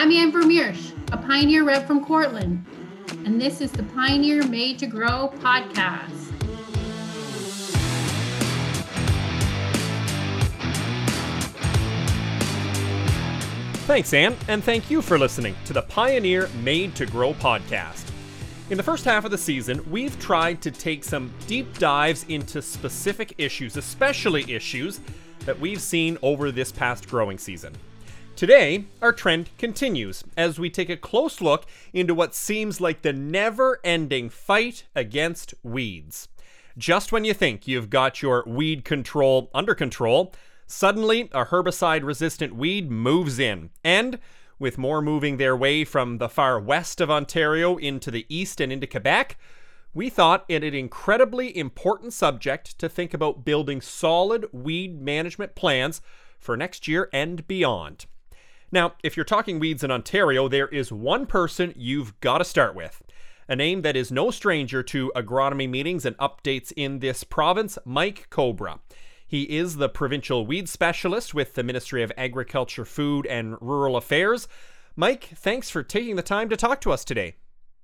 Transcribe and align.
I'm 0.00 0.12
Ann 0.12 0.30
Vermeersch, 0.30 0.92
a 1.10 1.16
Pioneer 1.16 1.64
rep 1.64 1.84
from 1.84 2.04
Courtland, 2.04 2.64
and 3.24 3.40
this 3.40 3.60
is 3.60 3.72
the 3.72 3.82
Pioneer 3.82 4.46
Made 4.46 4.78
to 4.78 4.86
Grow 4.86 5.32
podcast. 5.40 6.12
Thanks, 13.88 14.14
Ann, 14.14 14.36
and 14.46 14.62
thank 14.62 14.88
you 14.88 15.02
for 15.02 15.18
listening 15.18 15.56
to 15.64 15.72
the 15.72 15.82
Pioneer 15.82 16.48
Made 16.62 16.94
to 16.94 17.04
Grow 17.04 17.34
podcast. 17.34 18.08
In 18.70 18.76
the 18.76 18.84
first 18.84 19.04
half 19.04 19.24
of 19.24 19.32
the 19.32 19.38
season, 19.38 19.84
we've 19.90 20.16
tried 20.20 20.62
to 20.62 20.70
take 20.70 21.02
some 21.02 21.32
deep 21.48 21.76
dives 21.76 22.24
into 22.28 22.62
specific 22.62 23.34
issues, 23.36 23.76
especially 23.76 24.48
issues 24.48 25.00
that 25.40 25.58
we've 25.58 25.82
seen 25.82 26.18
over 26.22 26.52
this 26.52 26.70
past 26.70 27.08
growing 27.08 27.36
season. 27.36 27.74
Today, 28.38 28.84
our 29.02 29.12
trend 29.12 29.50
continues 29.58 30.22
as 30.36 30.60
we 30.60 30.70
take 30.70 30.88
a 30.88 30.96
close 30.96 31.40
look 31.40 31.66
into 31.92 32.14
what 32.14 32.36
seems 32.36 32.80
like 32.80 33.02
the 33.02 33.12
never 33.12 33.80
ending 33.82 34.30
fight 34.30 34.84
against 34.94 35.54
weeds. 35.64 36.28
Just 36.76 37.10
when 37.10 37.24
you 37.24 37.34
think 37.34 37.66
you've 37.66 37.90
got 37.90 38.22
your 38.22 38.44
weed 38.46 38.84
control 38.84 39.50
under 39.52 39.74
control, 39.74 40.32
suddenly 40.68 41.22
a 41.32 41.46
herbicide 41.46 42.04
resistant 42.04 42.54
weed 42.54 42.92
moves 42.92 43.40
in. 43.40 43.70
And 43.82 44.20
with 44.60 44.78
more 44.78 45.02
moving 45.02 45.38
their 45.38 45.56
way 45.56 45.84
from 45.84 46.18
the 46.18 46.28
far 46.28 46.60
west 46.60 47.00
of 47.00 47.10
Ontario 47.10 47.76
into 47.76 48.08
the 48.12 48.24
east 48.28 48.60
and 48.60 48.72
into 48.72 48.86
Quebec, 48.86 49.36
we 49.92 50.08
thought 50.08 50.44
it 50.48 50.62
an 50.62 50.74
incredibly 50.74 51.58
important 51.58 52.12
subject 52.12 52.78
to 52.78 52.88
think 52.88 53.12
about 53.12 53.44
building 53.44 53.80
solid 53.80 54.46
weed 54.52 55.02
management 55.02 55.56
plans 55.56 56.00
for 56.38 56.56
next 56.56 56.86
year 56.86 57.08
and 57.12 57.44
beyond. 57.48 58.06
Now, 58.70 58.94
if 59.02 59.16
you're 59.16 59.24
talking 59.24 59.58
weeds 59.58 59.82
in 59.82 59.90
Ontario, 59.90 60.46
there 60.46 60.68
is 60.68 60.92
one 60.92 61.24
person 61.24 61.72
you've 61.74 62.18
got 62.20 62.38
to 62.38 62.44
start 62.44 62.74
with. 62.74 63.02
A 63.48 63.56
name 63.56 63.80
that 63.80 63.96
is 63.96 64.12
no 64.12 64.30
stranger 64.30 64.82
to 64.82 65.10
agronomy 65.16 65.68
meetings 65.68 66.04
and 66.04 66.16
updates 66.18 66.70
in 66.76 66.98
this 66.98 67.24
province, 67.24 67.78
Mike 67.86 68.28
Cowbrough. 68.30 68.78
He 69.26 69.44
is 69.44 69.76
the 69.76 69.88
provincial 69.88 70.46
weed 70.46 70.68
specialist 70.68 71.32
with 71.32 71.54
the 71.54 71.62
Ministry 71.62 72.02
of 72.02 72.12
Agriculture, 72.18 72.84
Food, 72.84 73.26
and 73.26 73.56
Rural 73.62 73.96
Affairs. 73.96 74.48
Mike, 74.96 75.30
thanks 75.34 75.70
for 75.70 75.82
taking 75.82 76.16
the 76.16 76.22
time 76.22 76.50
to 76.50 76.56
talk 76.56 76.82
to 76.82 76.92
us 76.92 77.06
today. 77.06 77.36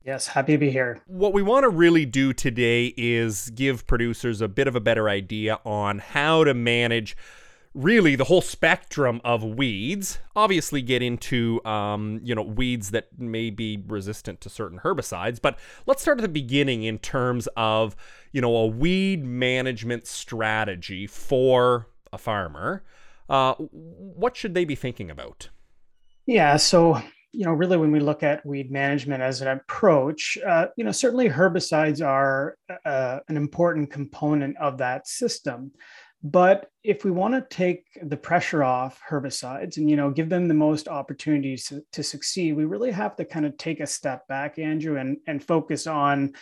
Yes, 0.04 0.26
happy 0.26 0.52
to 0.52 0.58
be 0.58 0.70
here. 0.70 1.00
What 1.06 1.32
we 1.32 1.42
want 1.42 1.64
to 1.64 1.70
really 1.70 2.04
do 2.04 2.34
today 2.34 2.92
is 2.98 3.48
give 3.50 3.86
producers 3.86 4.42
a 4.42 4.48
bit 4.48 4.68
of 4.68 4.76
a 4.76 4.80
better 4.80 5.08
idea 5.08 5.60
on 5.64 5.98
how 5.98 6.44
to 6.44 6.52
manage 6.52 7.16
really 7.74 8.14
the 8.16 8.24
whole 8.24 8.40
spectrum 8.40 9.20
of 9.24 9.42
weeds. 9.42 10.18
Obviously, 10.36 10.80
get 10.80 11.02
into 11.02 11.64
um, 11.64 12.20
you 12.22 12.34
know 12.34 12.42
weeds 12.42 12.90
that 12.90 13.08
may 13.18 13.50
be 13.50 13.82
resistant 13.86 14.40
to 14.42 14.48
certain 14.48 14.80
herbicides, 14.80 15.40
but 15.40 15.58
let's 15.86 16.02
start 16.02 16.18
at 16.18 16.22
the 16.22 16.28
beginning 16.28 16.84
in 16.84 16.98
terms 16.98 17.48
of 17.56 17.96
you 18.32 18.40
know 18.40 18.54
a 18.56 18.66
weed 18.66 19.24
management 19.24 20.06
strategy 20.06 21.06
for 21.06 21.88
a 22.12 22.18
farmer. 22.18 22.84
Uh, 23.28 23.54
what 23.54 24.36
should 24.36 24.54
they 24.54 24.64
be 24.64 24.74
thinking 24.74 25.10
about? 25.10 25.48
Yeah, 26.26 26.56
so 26.56 27.02
you 27.34 27.44
know, 27.44 27.52
really, 27.52 27.76
when 27.76 27.90
we 27.90 27.98
look 27.98 28.22
at 28.22 28.46
weed 28.46 28.70
management 28.70 29.20
as 29.20 29.40
an 29.40 29.48
approach, 29.48 30.38
uh, 30.46 30.68
you 30.76 30.84
know, 30.84 30.92
certainly 30.92 31.28
herbicides 31.28 32.04
are 32.04 32.56
uh, 32.84 33.18
an 33.28 33.36
important 33.36 33.90
component 33.90 34.56
of 34.58 34.78
that 34.78 35.08
system. 35.08 35.72
But 36.26 36.70
if 36.82 37.04
we 37.04 37.10
want 37.10 37.34
to 37.34 37.54
take 37.54 37.84
the 38.02 38.16
pressure 38.16 38.64
off 38.64 38.98
herbicides 39.08 39.76
and 39.76 39.90
you 39.90 39.96
know 39.96 40.10
give 40.10 40.30
them 40.30 40.48
the 40.48 40.54
most 40.54 40.88
opportunities 40.88 41.66
to, 41.66 41.82
to, 41.92 42.02
succeed, 42.02 42.56
we 42.56 42.64
really 42.64 42.90
have 42.92 43.14
to 43.16 43.26
kind 43.26 43.44
of 43.44 43.58
take 43.58 43.80
a 43.80 43.86
step 43.86 44.26
back, 44.26 44.58
Andrew, 44.58 44.96
and 44.96 45.18
and 45.26 45.44
focus 45.44 45.86
on 45.86 46.32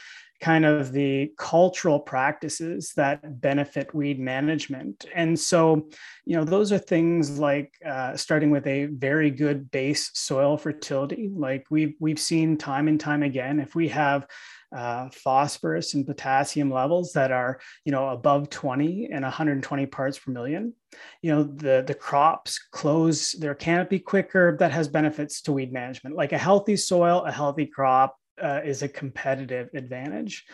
kind 0.41 0.65
of 0.65 0.93
the 0.93 1.33
cultural 1.37 1.99
practices 1.99 2.93
that 2.97 3.41
benefit 3.41 3.95
weed 3.95 4.19
management. 4.19 5.05
And 5.15 5.39
so, 5.39 5.89
you 6.25 6.37
know, 6.37 6.43
those 6.43 6.73
are 6.73 6.79
things 6.79 7.39
like 7.39 7.73
uh, 7.85 8.17
starting 8.17 8.51
with 8.51 8.67
a 8.67 8.87
very 8.87 9.31
good 9.31 9.71
base 9.71 10.11
soil 10.15 10.56
fertility. 10.56 11.29
Like 11.35 11.67
we've 11.71 11.95
we've 11.99 12.21
seen 12.21 12.56
time 12.56 12.87
and 12.87 13.01
time 13.01 13.25
again, 13.25 13.59
if 13.59 13.75
we 13.75 13.89
have 13.89 14.29
uh, 14.75 15.09
phosphorus 15.10 15.94
and 15.94 16.06
potassium 16.06 16.71
levels 16.71 17.12
that 17.12 17.31
are 17.31 17.60
you 17.84 17.93
know 17.93 18.09
above 18.09 18.50
20 18.50 19.10
and 19.12 19.22
120 19.22 19.87
parts 19.87 20.19
per 20.19 20.33
million. 20.33 20.75
You 21.22 21.34
know 21.34 21.43
the 21.43 21.84
the 21.87 21.94
crops 21.94 22.59
close 22.71 23.32
their 23.32 23.55
canopy 23.55 23.99
quicker. 23.99 24.56
That 24.59 24.72
has 24.72 24.88
benefits 24.88 25.43
to 25.43 25.53
weed 25.53 25.72
management. 25.72 26.16
Like 26.16 26.32
a 26.32 26.38
healthy 26.38 26.77
soil 26.77 27.25
a 27.25 27.32
healthy 27.32 27.66
crop 27.66 28.16
uh, 28.43 28.61
is 28.65 28.82
a 28.82 28.88
competitive 28.88 29.69
advantage. 29.75 30.44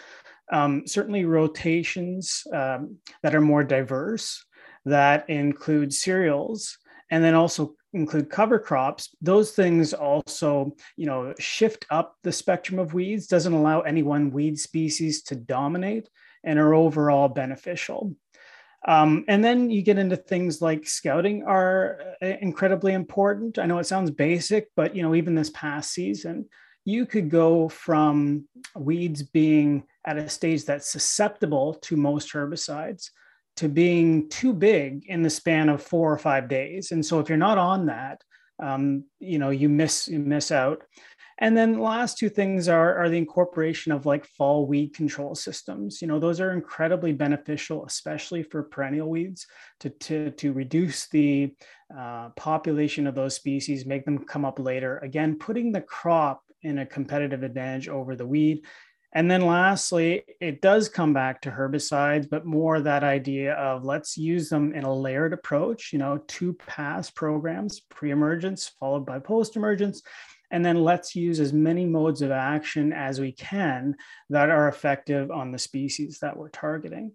Um, 0.51 0.87
certainly 0.87 1.27
rotations 1.27 2.43
um, 2.55 2.97
that 3.23 3.35
are 3.35 3.41
more 3.41 3.63
diverse 3.63 4.45
that 4.85 5.29
include 5.29 5.93
cereals 5.93 6.79
and 7.11 7.23
then 7.23 7.35
also 7.35 7.75
include 7.95 8.29
cover 8.29 8.59
crops 8.59 9.15
those 9.23 9.53
things 9.53 9.95
also 9.95 10.77
you 10.97 11.07
know 11.07 11.33
shift 11.39 11.87
up 11.91 12.17
the 12.23 12.31
spectrum 12.31 12.79
of 12.79 12.93
weeds 12.93 13.27
doesn't 13.27 13.55
allow 13.55 13.81
any 13.81 14.03
one 14.03 14.31
weed 14.31 14.59
species 14.59 15.23
to 15.23 15.35
dominate 15.35 16.09
and 16.45 16.59
are 16.59 16.75
overall 16.75 17.29
beneficial. 17.29 18.15
Um, 18.87 19.25
and 19.27 19.45
then 19.45 19.71
you 19.71 19.83
get 19.83 19.99
into 19.99 20.17
things 20.17 20.63
like 20.63 20.87
scouting 20.87 21.43
are 21.43 21.99
uh, 22.23 22.27
incredibly 22.41 22.93
important. 22.93 23.59
I 23.59 23.67
know 23.67 23.79
it 23.79 23.87
sounds 23.87 24.11
basic 24.11 24.69
but 24.77 24.95
you 24.95 25.03
know 25.03 25.15
even 25.15 25.35
this 25.35 25.51
past 25.51 25.91
season 25.93 26.47
you 26.85 27.05
could 27.05 27.29
go 27.29 27.69
from 27.69 28.49
weeds 28.75 29.23
being 29.23 29.85
at 30.07 30.17
a 30.17 30.29
stage 30.29 30.65
that's 30.65 30.91
susceptible 30.91 31.75
to 31.75 31.97
most 31.97 32.33
herbicides 32.33 33.11
to 33.59 33.69
being 33.69 34.29
too 34.29 34.53
big 34.53 35.05
in 35.07 35.23
the 35.23 35.31
span 35.31 35.69
of 35.69 35.83
four 35.83 36.13
or 36.13 36.19
five 36.19 36.49
days. 36.49 36.93
And 36.93 37.05
so 37.05 37.19
if 37.19 37.29
you're 37.29 37.39
not 37.39 37.59
on 37.59 37.87
that, 37.87 38.23
um, 38.63 39.05
you 39.19 39.39
know, 39.39 39.51
you 39.51 39.69
miss 39.69 40.07
you 40.07 40.21
miss 40.21 40.53
out. 40.53 40.83
And 41.41 41.57
then 41.57 41.73
the 41.73 41.81
last 41.81 42.19
two 42.19 42.29
things 42.29 42.69
are, 42.69 42.97
are 42.97 43.09
the 43.09 43.19
incorporation 43.19 43.93
of 43.93 44.07
like 44.07 44.27
fall 44.27 44.67
weed 44.67 44.95
control 44.95 45.35
systems. 45.35 46.03
You 46.03 46.09
know, 46.09 46.19
those 46.19 46.41
are 46.41 46.53
incredibly 46.53 47.13
beneficial, 47.13 47.85
especially 47.87 48.43
for 48.43 48.65
perennial 48.65 49.09
weeds, 49.09 49.47
to, 49.81 49.91
to, 49.91 50.31
to 50.33 50.53
reduce 50.53 51.09
the 51.09 51.55
uh, 51.97 52.31
population 52.31 53.07
of 53.07 53.15
those 53.15 53.37
species, 53.37 53.87
make 53.87 54.05
them 54.05 54.19
come 54.19 54.45
up 54.45 54.59
later. 54.59 54.99
Again, 54.99 55.39
putting 55.39 55.71
the 55.71 55.81
crop 55.81 56.43
in 56.63 56.79
a 56.79 56.87
competitive 56.87 57.45
advantage 57.45 57.89
over 57.89 58.17
the 58.17 58.27
weed 58.27 58.65
and 59.13 59.31
then 59.31 59.41
lastly, 59.41 60.23
it 60.41 60.61
does 60.61 60.89
come 60.89 61.13
back 61.13 61.41
to 61.43 61.51
herbicides, 61.51 62.29
but 62.29 62.45
more 62.45 62.81
that 62.81 63.05
idea 63.05 63.55
of 63.55 63.85
let's 63.85 64.19
use 64.19 64.49
them 64.49 64.75
in 64.75 64.85
a 64.85 64.95
layered 64.95 65.33
approach, 65.33 65.93
you 65.93 65.99
know, 65.99 66.19
two 66.27 66.53
pass 66.55 67.11
programs, 67.11 67.81
pre-emergence 67.81 68.69
followed 68.79 69.07
by 69.07 69.19
post-emergence. 69.19 70.03
And 70.51 70.65
then 70.65 70.83
let's 70.83 71.15
use 71.15 71.41
as 71.41 71.53
many 71.53 71.85
modes 71.85 72.23
of 72.23 72.31
action 72.31 72.93
as 72.93 73.21
we 73.21 73.33
can 73.33 73.97
that 74.31 74.51
are 74.51 74.69
effective 74.69 75.31
on 75.31 75.53
the 75.53 75.59
species 75.59 76.19
that 76.21 76.37
we're 76.37 76.49
targeting. 76.49 77.13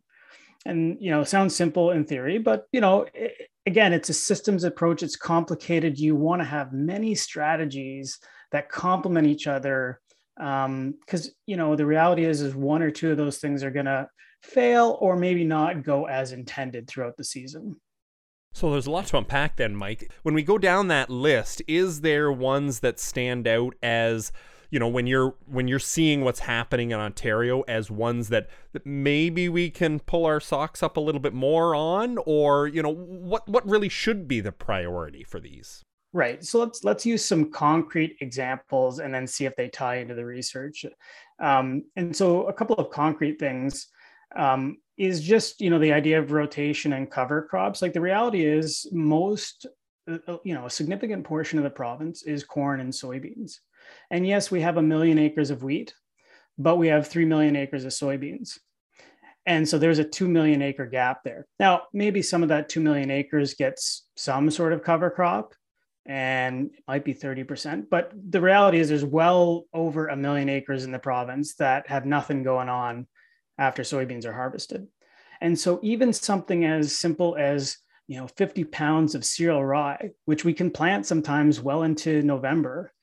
And, 0.65 0.97
you 0.99 1.11
know, 1.11 1.23
sounds 1.23 1.55
simple 1.55 1.91
in 1.91 2.05
theory, 2.05 2.37
but, 2.37 2.67
you 2.71 2.79
know, 2.79 3.07
it, 3.13 3.49
again, 3.65 3.91
it's 3.91 4.09
a 4.09 4.13
systems 4.13 4.63
approach. 4.63 5.03
It's 5.03 5.15
complicated. 5.15 5.99
You 5.99 6.15
want 6.15 6.41
to 6.41 6.45
have 6.45 6.73
many 6.73 7.15
strategies 7.15 8.19
that 8.51 8.69
complement 8.69 9.27
each 9.27 9.47
other 9.47 9.99
um 10.39 10.95
because 11.01 11.31
you 11.45 11.55
know 11.55 11.75
the 11.75 11.85
reality 11.85 12.25
is 12.25 12.41
is 12.41 12.55
one 12.55 12.81
or 12.81 12.89
two 12.89 13.11
of 13.11 13.17
those 13.17 13.37
things 13.37 13.63
are 13.63 13.71
going 13.71 13.85
to 13.85 14.07
fail 14.41 14.97
or 14.99 15.15
maybe 15.15 15.43
not 15.43 15.83
go 15.83 16.05
as 16.05 16.31
intended 16.31 16.87
throughout 16.87 17.15
the 17.17 17.23
season. 17.23 17.75
So 18.53 18.69
there's 18.71 18.87
a 18.87 18.91
lot 18.91 19.07
to 19.07 19.17
unpack 19.17 19.57
then 19.57 19.75
mike. 19.75 20.11
When 20.23 20.35
we 20.35 20.43
go 20.43 20.57
down 20.57 20.87
that 20.87 21.09
list 21.09 21.61
is 21.67 22.01
there 22.01 22.31
ones 22.31 22.79
that 22.81 22.99
stand 22.99 23.47
out 23.47 23.75
as 23.81 24.31
you 24.69 24.79
know 24.79 24.87
when 24.87 25.05
you're 25.05 25.35
when 25.45 25.67
you're 25.67 25.77
seeing 25.77 26.23
what's 26.23 26.39
happening 26.39 26.91
in 26.91 26.99
Ontario 26.99 27.61
as 27.67 27.91
ones 27.91 28.29
that, 28.29 28.49
that 28.73 28.85
maybe 28.85 29.47
we 29.47 29.69
can 29.69 29.99
pull 29.99 30.25
our 30.25 30.39
socks 30.39 30.81
up 30.81 30.97
a 30.97 30.99
little 30.99 31.21
bit 31.21 31.33
more 31.33 31.75
on? 31.75 32.17
Or 32.25 32.67
you 32.67 32.81
know 32.81 32.93
what 32.93 33.47
what 33.47 33.67
really 33.67 33.89
should 33.89 34.27
be 34.27 34.39
the 34.39 34.51
priority 34.51 35.23
for 35.23 35.39
these 35.39 35.83
Right. 36.15 36.45
So 36.45 36.59
let's 36.59 36.83
let's 36.83 37.07
use 37.07 37.25
some 37.25 37.49
concrete 37.49 38.17
examples 38.21 38.99
and 38.99 39.11
then 39.11 39.25
see 39.25 39.45
if 39.45 39.55
they 39.55 39.67
tie 39.67 39.95
into 39.95 40.13
the 40.13 40.25
research. 40.25 40.85
Um, 41.39 41.85
and 41.95 42.15
so 42.15 42.43
a 42.43 42.53
couple 42.53 42.75
of 42.75 42.91
concrete 42.91 43.39
things 43.39 43.87
um, 44.35 44.77
is 44.95 45.21
just 45.21 45.59
you 45.59 45.71
know 45.71 45.79
the 45.79 45.91
idea 45.91 46.19
of 46.19 46.31
rotation 46.31 46.93
and 46.93 47.09
cover 47.09 47.41
crops. 47.41 47.81
Like 47.81 47.93
the 47.93 48.01
reality 48.01 48.45
is 48.45 48.87
most 48.91 49.65
uh, 50.07 50.19
uh, 50.27 50.37
you 50.43 50.53
know 50.53 50.67
a 50.67 50.69
significant 50.69 51.23
portion 51.23 51.57
of 51.57 51.63
the 51.63 51.71
province 51.71 52.21
is 52.21 52.43
corn 52.43 52.79
and 52.79 52.93
soybeans. 52.93 53.57
And 54.11 54.27
yes, 54.27 54.51
we 54.51 54.61
have 54.61 54.77
a 54.77 54.83
million 54.83 55.17
acres 55.17 55.49
of 55.49 55.63
wheat, 55.63 55.95
but 56.59 56.77
we 56.77 56.89
have 56.89 57.07
three 57.07 57.25
million 57.25 57.55
acres 57.55 57.85
of 57.85 57.91
soybeans. 57.91 58.59
And 59.45 59.67
so 59.67 59.77
there's 59.77 59.99
a 59.99 60.05
2 60.05 60.29
million 60.29 60.61
acre 60.61 60.85
gap 60.85 61.23
there. 61.25 61.47
Now, 61.59 61.81
maybe 61.91 62.21
some 62.21 62.43
of 62.43 62.49
that 62.49 62.69
2 62.69 62.79
million 62.79 63.11
acres 63.11 63.55
gets 63.55 64.05
some 64.15 64.49
sort 64.49 64.71
of 64.71 64.83
cover 64.83 65.09
crop, 65.09 65.53
and 66.05 66.71
it 66.73 66.83
might 66.87 67.05
be 67.05 67.13
30%. 67.13 67.89
But 67.89 68.11
the 68.29 68.41
reality 68.41 68.79
is 68.79 68.89
there's 68.89 69.05
well 69.05 69.65
over 69.73 70.07
a 70.07 70.15
million 70.15 70.49
acres 70.49 70.83
in 70.83 70.91
the 70.91 70.99
province 70.99 71.55
that 71.55 71.87
have 71.87 72.05
nothing 72.05 72.43
going 72.43 72.69
on 72.69 73.07
after 73.57 73.83
soybeans 73.83 74.25
are 74.25 74.33
harvested. 74.33 74.87
And 75.41 75.57
so 75.57 75.79
even 75.83 76.13
something 76.13 76.65
as 76.65 76.97
simple 76.97 77.35
as 77.37 77.77
you 78.07 78.17
know 78.17 78.27
50 78.27 78.65
pounds 78.65 79.15
of 79.15 79.25
cereal 79.25 79.63
rye, 79.63 80.11
which 80.25 80.43
we 80.43 80.53
can 80.53 80.71
plant 80.71 81.05
sometimes 81.05 81.61
well 81.61 81.83
into 81.83 82.21
November, 82.21 82.93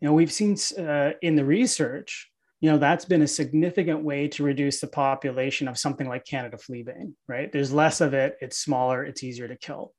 you 0.00 0.06
know 0.06 0.14
we've 0.14 0.32
seen 0.32 0.56
uh, 0.78 1.12
in 1.22 1.36
the 1.36 1.44
research, 1.44 2.30
you 2.60 2.70
know 2.70 2.78
that's 2.78 3.04
been 3.04 3.22
a 3.22 3.28
significant 3.28 4.04
way 4.04 4.28
to 4.28 4.42
reduce 4.42 4.80
the 4.80 4.86
population 4.86 5.68
of 5.68 5.78
something 5.78 6.08
like 6.08 6.24
Canada 6.24 6.56
fleabane. 6.56 7.12
Right? 7.26 7.50
There's 7.50 7.72
less 7.72 8.00
of 8.00 8.14
it. 8.14 8.36
It's 8.40 8.58
smaller. 8.58 9.04
It's 9.04 9.24
easier 9.24 9.48
to 9.48 9.56
kill. 9.56 9.92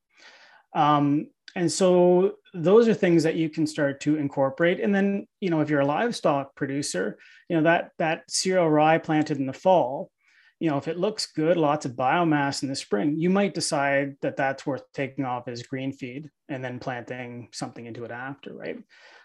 Um, 0.76 1.28
and 1.56 1.72
so 1.72 2.34
those 2.54 2.88
are 2.88 2.94
things 2.94 3.24
that 3.24 3.36
you 3.36 3.50
can 3.50 3.66
start 3.66 4.02
to 4.02 4.18
incorporate. 4.18 4.80
And 4.80 4.94
then 4.94 5.28
you 5.40 5.50
know 5.50 5.62
if 5.62 5.70
you're 5.70 5.82
a 5.82 5.86
livestock 5.86 6.56
producer 6.56 7.18
you 7.50 7.58
know 7.58 7.64
that 7.64 7.92
that 7.98 8.24
cereal 8.30 8.70
rye 8.70 8.98
planted 8.98 9.38
in 9.38 9.46
the 9.46 9.54
fall 9.54 10.12
you 10.60 10.70
know 10.70 10.78
if 10.78 10.88
it 10.88 11.00
looks 11.00 11.28
good 11.28 11.58
lots 11.58 11.86
of 11.86 11.94
biomass 11.94 12.64
in 12.64 12.70
the 12.70 12.76
spring 12.76 13.16
you 13.18 13.30
might 13.30 13.54
decide 13.54 14.16
that 14.22 14.38
that's 14.38 14.66
worth 14.66 14.84
taking 14.94 15.26
off 15.26 15.48
as 15.48 15.64
green 15.64 15.92
feed 15.92 16.30
and 16.48 16.64
then 16.64 16.80
planting 16.80 17.50
something 17.52 17.86
into 17.86 18.06
it 18.06 18.12
after 18.12 18.54
right? 18.54 18.78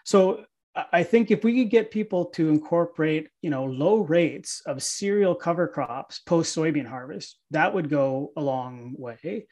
So 0.03 0.45
i 0.91 1.03
think 1.03 1.31
if 1.31 1.41
we 1.45 1.57
could 1.57 1.69
get 1.69 1.89
people 1.89 2.25
to 2.25 2.49
incorporate 2.49 3.29
you 3.41 3.49
know 3.49 3.63
low 3.63 3.99
rates 3.99 4.61
of 4.65 4.83
cereal 4.83 5.33
cover 5.33 5.69
crops 5.69 6.19
post 6.19 6.53
soybean 6.53 6.85
harvest 6.85 7.39
that 7.51 7.73
would 7.73 7.89
go 7.89 8.33
a 8.35 8.41
long 8.41 8.93
way 8.97 9.47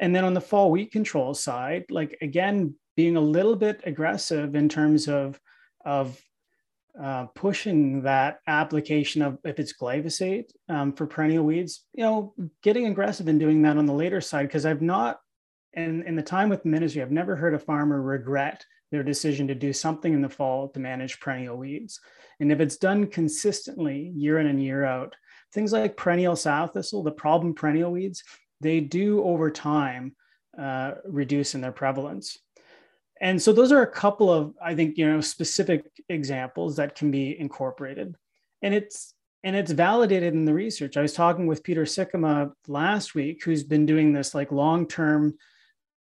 and 0.00 0.14
then 0.14 0.24
on 0.24 0.34
the 0.34 0.40
fall 0.40 0.70
wheat 0.70 0.90
control 0.90 1.34
side, 1.34 1.84
like 1.90 2.18
again, 2.22 2.74
being 2.96 3.16
a 3.16 3.20
little 3.20 3.54
bit 3.54 3.80
aggressive 3.84 4.54
in 4.54 4.68
terms 4.68 5.08
of, 5.08 5.38
of 5.84 6.20
uh, 7.00 7.26
pushing 7.34 8.02
that 8.02 8.40
application 8.46 9.22
of 9.22 9.38
if 9.44 9.60
it's 9.60 9.74
glyphosate 9.80 10.50
um, 10.68 10.92
for 10.92 11.06
perennial 11.06 11.44
weeds, 11.44 11.84
you 11.94 12.02
know, 12.02 12.34
getting 12.62 12.86
aggressive 12.86 13.28
and 13.28 13.38
doing 13.38 13.62
that 13.62 13.76
on 13.76 13.86
the 13.86 13.92
later 13.92 14.20
side, 14.20 14.48
because 14.48 14.66
I've 14.66 14.82
not, 14.82 15.20
in, 15.74 16.02
in 16.02 16.16
the 16.16 16.22
time 16.22 16.48
with 16.48 16.64
ministry, 16.64 17.00
I've 17.00 17.12
never 17.12 17.36
heard 17.36 17.54
a 17.54 17.58
farmer 17.58 18.02
regret 18.02 18.64
their 18.90 19.04
decision 19.04 19.46
to 19.46 19.54
do 19.54 19.72
something 19.72 20.12
in 20.12 20.20
the 20.20 20.28
fall 20.28 20.68
to 20.68 20.80
manage 20.80 21.20
perennial 21.20 21.56
weeds. 21.56 22.00
And 22.40 22.50
if 22.50 22.58
it's 22.58 22.76
done 22.76 23.06
consistently 23.06 24.12
year 24.16 24.40
in 24.40 24.48
and 24.48 24.62
year 24.62 24.84
out, 24.84 25.14
things 25.52 25.72
like 25.72 25.96
perennial 25.96 26.34
sow 26.34 26.66
thistle, 26.66 27.04
the 27.04 27.12
problem 27.12 27.54
perennial 27.54 27.92
weeds, 27.92 28.24
they 28.60 28.80
do 28.80 29.22
over 29.24 29.50
time 29.50 30.14
uh, 30.58 30.92
reduce 31.04 31.54
in 31.54 31.60
their 31.60 31.72
prevalence. 31.72 32.38
And 33.20 33.40
so 33.40 33.52
those 33.52 33.72
are 33.72 33.82
a 33.82 33.90
couple 33.90 34.32
of, 34.32 34.54
I 34.62 34.74
think, 34.74 34.96
you 34.96 35.06
know, 35.06 35.20
specific 35.20 35.84
examples 36.08 36.76
that 36.76 36.94
can 36.94 37.10
be 37.10 37.38
incorporated. 37.38 38.16
And 38.62 38.74
it's 38.74 39.14
and 39.42 39.56
it's 39.56 39.72
validated 39.72 40.34
in 40.34 40.44
the 40.44 40.52
research. 40.52 40.98
I 40.98 41.02
was 41.02 41.14
talking 41.14 41.46
with 41.46 41.62
Peter 41.62 41.84
Sikkema 41.84 42.52
last 42.68 43.14
week, 43.14 43.42
who's 43.42 43.62
been 43.64 43.86
doing 43.86 44.12
this 44.12 44.34
like 44.34 44.52
long-term 44.52 45.34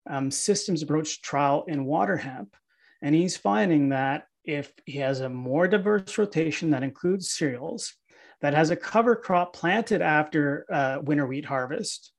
um, 0.08 0.30
systems 0.30 0.82
approach 0.82 1.20
trial 1.20 1.64
in 1.68 1.84
water 1.84 2.16
hemp. 2.16 2.56
And 3.02 3.14
he's 3.14 3.36
finding 3.36 3.90
that 3.90 4.24
if 4.44 4.72
he 4.86 4.98
has 4.98 5.20
a 5.20 5.28
more 5.28 5.68
diverse 5.68 6.16
rotation 6.16 6.70
that 6.70 6.82
includes 6.82 7.30
cereals, 7.30 7.94
that 8.40 8.54
has 8.54 8.70
a 8.70 8.76
cover 8.76 9.14
crop 9.14 9.52
planted 9.52 10.00
after 10.00 10.64
uh, 10.72 10.98
winter 11.02 11.26
wheat 11.26 11.44
harvest, 11.44 12.12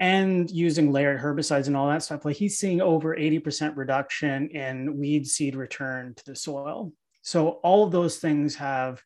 and 0.00 0.50
using 0.50 0.90
layered 0.90 1.20
herbicides 1.20 1.66
and 1.66 1.76
all 1.76 1.88
that 1.88 2.02
stuff, 2.02 2.24
like 2.24 2.36
he's 2.36 2.58
seeing 2.58 2.80
over 2.80 3.14
80% 3.14 3.76
reduction 3.76 4.48
in 4.48 4.98
weed 4.98 5.26
seed 5.26 5.54
return 5.54 6.14
to 6.14 6.24
the 6.24 6.34
soil. 6.34 6.92
So 7.20 7.60
all 7.62 7.84
of 7.84 7.92
those 7.92 8.16
things 8.16 8.56
have 8.56 9.02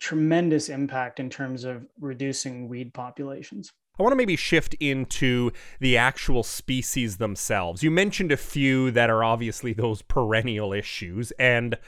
tremendous 0.00 0.68
impact 0.68 1.20
in 1.20 1.30
terms 1.30 1.62
of 1.62 1.86
reducing 2.00 2.68
weed 2.68 2.92
populations. 2.92 3.70
I 3.98 4.02
want 4.02 4.12
to 4.12 4.16
maybe 4.16 4.34
shift 4.34 4.74
into 4.80 5.52
the 5.78 5.96
actual 5.96 6.42
species 6.42 7.18
themselves. 7.18 7.84
You 7.84 7.92
mentioned 7.92 8.32
a 8.32 8.36
few 8.36 8.90
that 8.90 9.10
are 9.10 9.22
obviously 9.22 9.72
those 9.72 10.02
perennial 10.02 10.72
issues. 10.72 11.30
And 11.32 11.78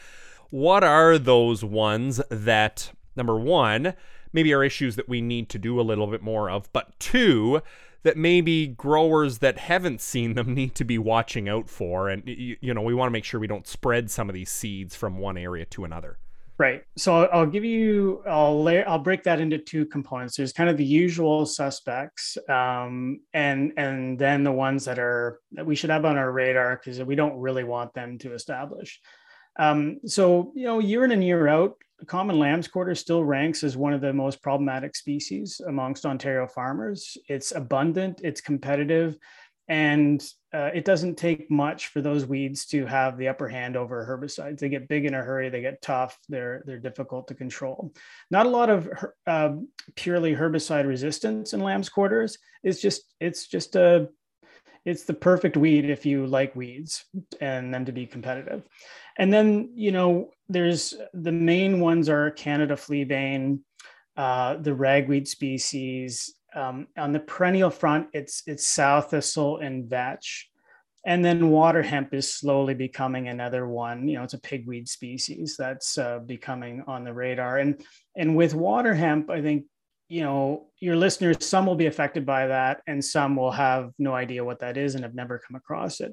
what 0.51 0.85
are 0.85 1.19
those 1.19 1.65
ones 1.65 2.21
that, 2.31 2.93
number 3.17 3.37
one, 3.37 3.95
maybe 4.35 4.53
are 4.53 4.63
issues 4.63 4.97
that 4.97 5.09
we 5.09 5.23
need 5.23 5.49
to 5.49 5.59
do 5.59 5.81
a 5.81 5.83
little 5.83 6.09
bit 6.09 6.21
more 6.21 6.51
of, 6.51 6.71
but 6.73 6.99
two, 6.99 7.63
that 8.03 8.19
maybe 8.19 8.67
growers 8.67 9.39
that 9.39 9.59
haven't 9.59 10.01
seen 10.01 10.35
them 10.35 10.53
need 10.55 10.75
to 10.75 10.85
be 10.85 10.99
watching 10.99 11.49
out 11.49 11.71
for. 11.71 12.11
And 12.11 12.23
you, 12.27 12.75
know 12.75 12.83
we 12.83 12.95
want 12.95 13.09
to 13.09 13.13
make 13.13 13.25
sure 13.25 13.41
we 13.41 13.47
don't 13.47 13.67
spread 13.67 14.11
some 14.11 14.29
of 14.29 14.35
these 14.35 14.51
seeds 14.51 14.95
from 14.95 15.19
one 15.19 15.39
area 15.39 15.65
to 15.67 15.85
another. 15.85 16.19
Right. 16.57 16.85
So 16.97 17.25
i'll 17.27 17.47
give 17.47 17.65
you 17.65 18.23
i'll 18.29 18.63
lay, 18.63 18.85
i'll 18.85 19.01
break 19.01 19.25
that 19.25 19.41
into 19.41 19.59
two 19.59 19.87
components. 19.87 20.37
There's 20.37 20.53
kind 20.53 20.71
of 20.71 20.77
the 20.77 20.85
usual 20.85 21.47
suspects 21.47 22.39
um, 22.49 23.21
and 23.33 23.73
and 23.77 24.17
then 24.17 24.45
the 24.45 24.53
ones 24.53 24.85
that 24.85 25.01
are 25.01 25.41
that 25.53 25.67
we 25.67 25.75
should 25.75 25.91
have 25.91 26.05
on 26.05 26.17
our 26.17 26.31
radar 26.31 26.77
because 26.77 27.03
we 27.03 27.17
don't 27.17 27.41
really 27.41 27.65
want 27.65 27.93
them 27.95 28.19
to 28.19 28.35
establish. 28.35 29.01
Um, 29.59 29.99
so 30.07 30.53
you 30.55 30.67
know 30.67 30.79
year 30.79 31.05
in 31.05 31.11
and 31.11 31.25
year 31.25 31.49
out 31.49 31.77
common 32.07 32.39
lamb's 32.39 32.69
quarter 32.69 32.95
still 32.95 33.25
ranks 33.25 33.63
as 33.63 33.77
one 33.77 33.93
of 33.93 34.01
the 34.01 34.13
most 34.13 34.43
problematic 34.43 34.97
species 34.97 35.61
amongst 35.67 36.07
Ontario 36.07 36.47
farmers. 36.47 37.17
It's 37.29 37.53
abundant, 37.53 38.21
it's 38.23 38.41
competitive, 38.41 39.17
and 39.69 40.27
uh, 40.53 40.71
it 40.75 40.85
doesn't 40.85 41.17
take 41.17 41.51
much 41.51 41.89
for 41.89 42.03
those 42.03 42.27
weeds 42.27 42.67
to 42.67 42.85
have 42.87 43.17
the 43.17 43.29
upper 43.29 43.49
hand 43.49 43.77
over 43.77 44.07
herbicides. 44.07 44.59
They 44.59 44.69
get 44.69 44.89
big 44.89 45.07
in 45.07 45.15
a 45.15 45.23
hurry, 45.23 45.49
they 45.49 45.63
get 45.63 45.83
tough, 45.83 46.19
they're 46.29 46.63
they're 46.67 46.79
difficult 46.79 47.29
to 47.29 47.35
control. 47.35 47.93
Not 48.31 48.47
a 48.47 48.51
lot 48.51 48.71
of 48.71 48.89
uh, 49.27 49.55
purely 49.97 50.35
herbicide 50.35 50.87
resistance 50.87 51.55
in 51.55 51.61
lamb's 51.61 51.89
quarters. 51.89 52.39
It's 52.63 52.81
just 52.81 53.03
it's 53.21 53.47
just 53.47 53.75
a 53.77 54.09
it's 54.85 55.05
the 55.05 55.15
perfect 55.15 55.57
weed 55.57 55.89
if 55.89 56.05
you 56.05 56.27
like 56.27 56.55
weeds 56.55 57.07
and 57.41 57.73
them 57.73 57.87
to 57.87 57.93
be 57.93 58.07
competitive. 58.07 58.63
And 59.19 59.33
then, 59.33 59.71
you 59.75 59.93
know, 59.93 60.31
there's 60.49 60.95
the 61.13 61.33
main 61.33 61.81
ones 61.81 62.09
are 62.09 62.31
Canada 62.33 62.75
fleabane, 62.75 63.61
uh, 64.17 64.57
the 64.57 64.75
ragweed 64.75 65.29
species. 65.29 66.35
Um, 66.55 66.87
on 66.97 67.13
the 67.13 67.21
perennial 67.21 67.71
front, 67.71 68.09
it's 68.13 68.43
it's 68.47 68.67
sow 68.67 69.01
thistle 69.01 69.59
and 69.59 69.89
vetch. 69.89 70.51
And 71.07 71.23
then 71.25 71.51
water 71.51 71.83
hemp 71.83 72.15
is 72.15 72.33
slowly 72.33 72.75
becoming 72.75 73.29
another 73.29 73.69
one. 73.69 74.09
You 74.09 74.19
know, 74.19 74.25
it's 74.25 74.35
a 74.35 74.41
pigweed 74.41 74.89
species 74.89 75.55
that's 75.59 75.99
uh, 75.99 76.21
becoming 76.21 76.83
on 76.87 77.05
the 77.05 77.13
radar. 77.13 77.59
And 77.59 77.81
and 78.17 78.37
with 78.37 78.55
water 78.55 78.95
hemp, 78.95 79.31
I 79.31 79.43
think 79.43 79.65
you 80.09 80.23
know 80.23 80.67
your 80.81 80.97
listeners 80.97 81.45
some 81.45 81.67
will 81.67 81.77
be 81.77 81.87
affected 81.87 82.27
by 82.27 82.47
that 82.47 82.83
and 82.87 83.05
some 83.05 83.37
will 83.37 83.51
have 83.51 83.91
no 83.99 84.15
idea 84.15 84.45
what 84.45 84.61
that 84.61 84.77
is 84.77 84.95
and 84.95 85.03
have 85.03 85.15
never 85.15 85.39
come 85.39 85.57
across 85.57 86.01
it 86.01 86.13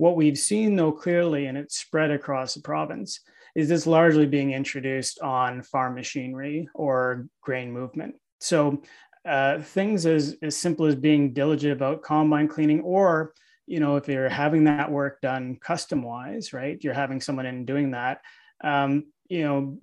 what 0.00 0.16
we've 0.16 0.38
seen 0.38 0.76
though 0.76 0.92
clearly 0.92 1.44
and 1.44 1.58
it's 1.58 1.78
spread 1.78 2.10
across 2.10 2.54
the 2.54 2.62
province 2.62 3.20
is 3.54 3.68
this 3.68 3.86
largely 3.86 4.24
being 4.24 4.52
introduced 4.52 5.20
on 5.20 5.62
farm 5.62 5.94
machinery 5.94 6.66
or 6.74 7.26
grain 7.42 7.70
movement. 7.70 8.14
So 8.38 8.82
uh, 9.26 9.60
things 9.60 10.06
as, 10.06 10.36
as 10.40 10.56
simple 10.56 10.86
as 10.86 10.94
being 10.94 11.34
diligent 11.34 11.74
about 11.74 12.00
combine 12.00 12.48
cleaning 12.48 12.80
or 12.80 13.34
you 13.66 13.78
know 13.78 13.96
if 13.96 14.08
you're 14.08 14.30
having 14.30 14.64
that 14.64 14.90
work 14.90 15.20
done 15.20 15.56
custom 15.60 16.02
wise 16.02 16.54
right 16.54 16.82
you're 16.82 16.94
having 16.94 17.20
someone 17.20 17.44
in 17.44 17.66
doing 17.66 17.90
that 17.90 18.22
um, 18.64 19.04
you 19.28 19.44
know 19.44 19.78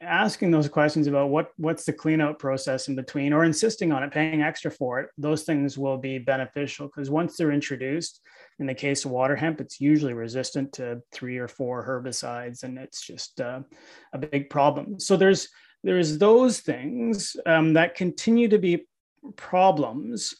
asking 0.00 0.50
those 0.50 0.68
questions 0.68 1.06
about 1.06 1.30
what 1.30 1.50
what's 1.56 1.84
the 1.84 1.92
cleanout 1.92 2.38
process 2.38 2.88
in 2.88 2.96
between 2.96 3.32
or 3.32 3.44
insisting 3.44 3.92
on 3.92 4.02
it 4.02 4.10
paying 4.10 4.42
extra 4.42 4.70
for 4.70 5.00
it 5.00 5.08
those 5.16 5.44
things 5.44 5.78
will 5.78 5.96
be 5.96 6.18
beneficial 6.18 6.86
because 6.88 7.08
once 7.08 7.36
they're 7.36 7.52
introduced 7.52 8.20
in 8.58 8.66
the 8.66 8.74
case 8.74 9.04
of 9.04 9.10
water 9.10 9.36
hemp 9.36 9.60
it's 9.60 9.80
usually 9.80 10.12
resistant 10.12 10.72
to 10.72 11.02
three 11.12 11.38
or 11.38 11.48
four 11.48 11.86
herbicides 11.86 12.62
and 12.62 12.78
it's 12.78 13.04
just 13.06 13.40
uh, 13.40 13.60
a 14.12 14.18
big 14.18 14.50
problem. 14.50 15.00
So 15.00 15.16
there's 15.16 15.48
there's 15.82 16.16
those 16.16 16.60
things 16.60 17.36
um, 17.44 17.74
that 17.74 17.94
continue 17.94 18.48
to 18.48 18.58
be 18.58 18.86
problems. 19.36 20.34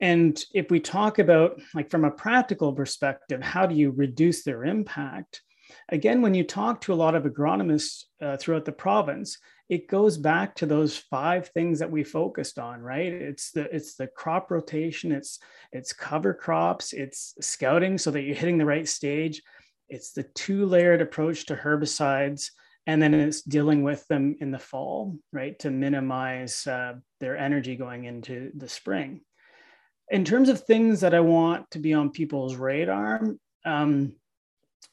And 0.00 0.42
if 0.52 0.70
we 0.70 0.80
talk 0.80 1.20
about 1.20 1.60
like 1.74 1.90
from 1.90 2.04
a 2.04 2.10
practical 2.10 2.72
perspective 2.72 3.42
how 3.42 3.66
do 3.66 3.74
you 3.74 3.90
reduce 3.90 4.42
their 4.42 4.64
impact? 4.64 5.42
Again, 5.88 6.22
when 6.22 6.34
you 6.34 6.44
talk 6.44 6.80
to 6.82 6.92
a 6.92 6.94
lot 6.94 7.14
of 7.14 7.24
agronomists 7.24 8.04
uh, 8.20 8.36
throughout 8.36 8.64
the 8.64 8.72
province, 8.72 9.38
it 9.68 9.88
goes 9.88 10.18
back 10.18 10.54
to 10.56 10.66
those 10.66 10.96
five 10.96 11.48
things 11.48 11.78
that 11.78 11.90
we 11.90 12.04
focused 12.04 12.58
on, 12.58 12.80
right? 12.80 13.12
It's 13.12 13.50
the 13.50 13.62
it's 13.74 13.94
the 13.94 14.06
crop 14.06 14.50
rotation, 14.50 15.10
it's 15.10 15.38
it's 15.72 15.92
cover 15.92 16.34
crops, 16.34 16.92
it's 16.92 17.34
scouting 17.40 17.96
so 17.98 18.10
that 18.10 18.22
you're 18.22 18.36
hitting 18.36 18.58
the 18.58 18.66
right 18.66 18.86
stage, 18.86 19.42
it's 19.88 20.12
the 20.12 20.24
two-layered 20.34 21.00
approach 21.00 21.46
to 21.46 21.56
herbicides, 21.56 22.50
and 22.86 23.02
then 23.02 23.14
it's 23.14 23.42
dealing 23.42 23.82
with 23.82 24.06
them 24.08 24.36
in 24.40 24.50
the 24.50 24.58
fall, 24.58 25.16
right, 25.32 25.58
to 25.60 25.70
minimize 25.70 26.66
uh, 26.66 26.94
their 27.20 27.36
energy 27.36 27.76
going 27.76 28.04
into 28.04 28.50
the 28.54 28.68
spring. 28.68 29.22
In 30.10 30.24
terms 30.24 30.50
of 30.50 30.60
things 30.60 31.00
that 31.00 31.14
I 31.14 31.20
want 31.20 31.70
to 31.70 31.78
be 31.78 31.94
on 31.94 32.10
people's 32.10 32.56
radar, 32.56 33.22
um, 33.64 34.14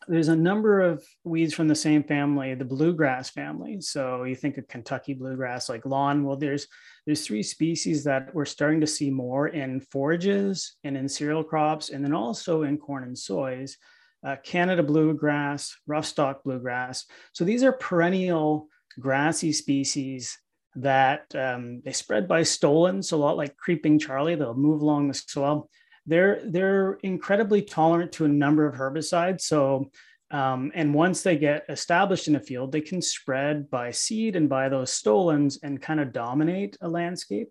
there's 0.08 0.30
a 0.30 0.36
number 0.36 0.82
of 0.82 1.04
weeds 1.24 1.54
from 1.54 1.68
the 1.68 1.76
same 1.76 2.04
family, 2.04 2.54
the 2.56 2.66
bluegrass 2.66 3.30
family. 3.30 3.82
So 3.82 4.24
you 4.24 4.36
think 4.36 4.58
of 4.58 4.68
Kentucky 4.68 5.14
bluegrass 5.14 5.70
like 5.70 5.86
lawn. 5.86 6.24
Well, 6.24 6.38
there's 6.38 6.68
there's 7.06 7.26
three 7.26 7.44
species 7.44 8.04
that 8.04 8.34
we're 8.34 8.46
starting 8.46 8.82
to 8.82 8.88
see 8.88 9.10
more 9.10 9.48
in 9.48 9.80
forages 9.80 10.76
and 10.84 10.96
in 10.98 11.08
cereal 11.08 11.44
crops, 11.44 11.90
and 11.90 12.04
then 12.04 12.14
also 12.14 12.64
in 12.64 12.78
corn 12.78 13.04
and 13.04 13.18
soys. 13.18 13.78
Uh, 14.26 14.36
Canada 14.44 14.84
bluegrass, 14.84 15.76
roughstalk 15.90 16.44
bluegrass. 16.44 17.06
So 17.34 17.44
these 17.44 17.64
are 17.64 17.72
perennial 17.72 18.68
grassy 19.00 19.52
species 19.52 20.38
that 20.76 21.34
um, 21.36 21.82
they 21.84 21.92
spread 21.92 22.28
by 22.28 22.44
stolons, 22.44 23.12
a 23.12 23.18
lot 23.18 23.36
like 23.38 23.58
creeping 23.58 23.98
Charlie. 23.98 24.36
They'll 24.36 24.54
move 24.54 24.82
along 24.82 25.08
the 25.08 25.14
soil 25.14 25.70
they're 26.06 26.42
they're 26.46 26.94
incredibly 27.04 27.62
tolerant 27.62 28.12
to 28.14 28.26
a 28.26 28.30
number 28.30 28.66
of 28.66 28.76
herbicides. 28.76 29.42
So 29.42 29.90
um, 30.32 30.72
and 30.74 30.94
once 30.94 31.24
they 31.24 31.38
get 31.38 31.66
established 31.68 32.30
in 32.30 32.38
a 32.38 32.40
field, 32.40 32.72
they 32.72 32.82
can 32.82 33.02
spread 33.02 33.70
by 33.70 33.92
seed 33.92 34.38
and 34.38 34.48
by 34.48 34.70
those 34.70 34.90
stolons 34.92 35.60
and 35.62 35.82
kind 35.82 36.00
of 36.00 36.14
dominate 36.14 36.78
a 36.82 36.88
landscape. 36.88 37.50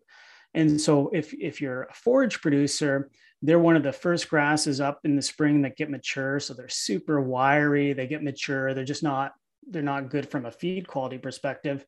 And 0.55 0.81
so 0.81 1.11
if 1.13 1.33
if 1.35 1.61
you're 1.61 1.85
a 1.85 1.95
forage 1.95 2.41
producer, 2.41 3.11
they're 3.43 3.59
one 3.59 3.77
of 3.77 3.83
the 3.83 3.93
first 3.93 4.29
grasses 4.29 4.81
up 4.81 5.01
in 5.05 5.15
the 5.15 5.23
spring 5.23 5.63
that 5.63 5.77
get 5.77 5.91
mature. 5.91 6.41
So 6.41 6.55
they're 6.55 6.69
super 6.69 7.21
wiry, 7.21 7.93
they 7.93 8.07
get 8.07 8.23
mature, 8.23 8.75
they're 8.75 8.85
just 8.85 9.03
not 9.03 9.35
they're 9.69 9.83
not 9.83 10.11
good 10.11 10.29
from 10.29 10.47
a 10.47 10.51
feed 10.51 10.89
quality 10.89 11.19
perspective. 11.19 11.85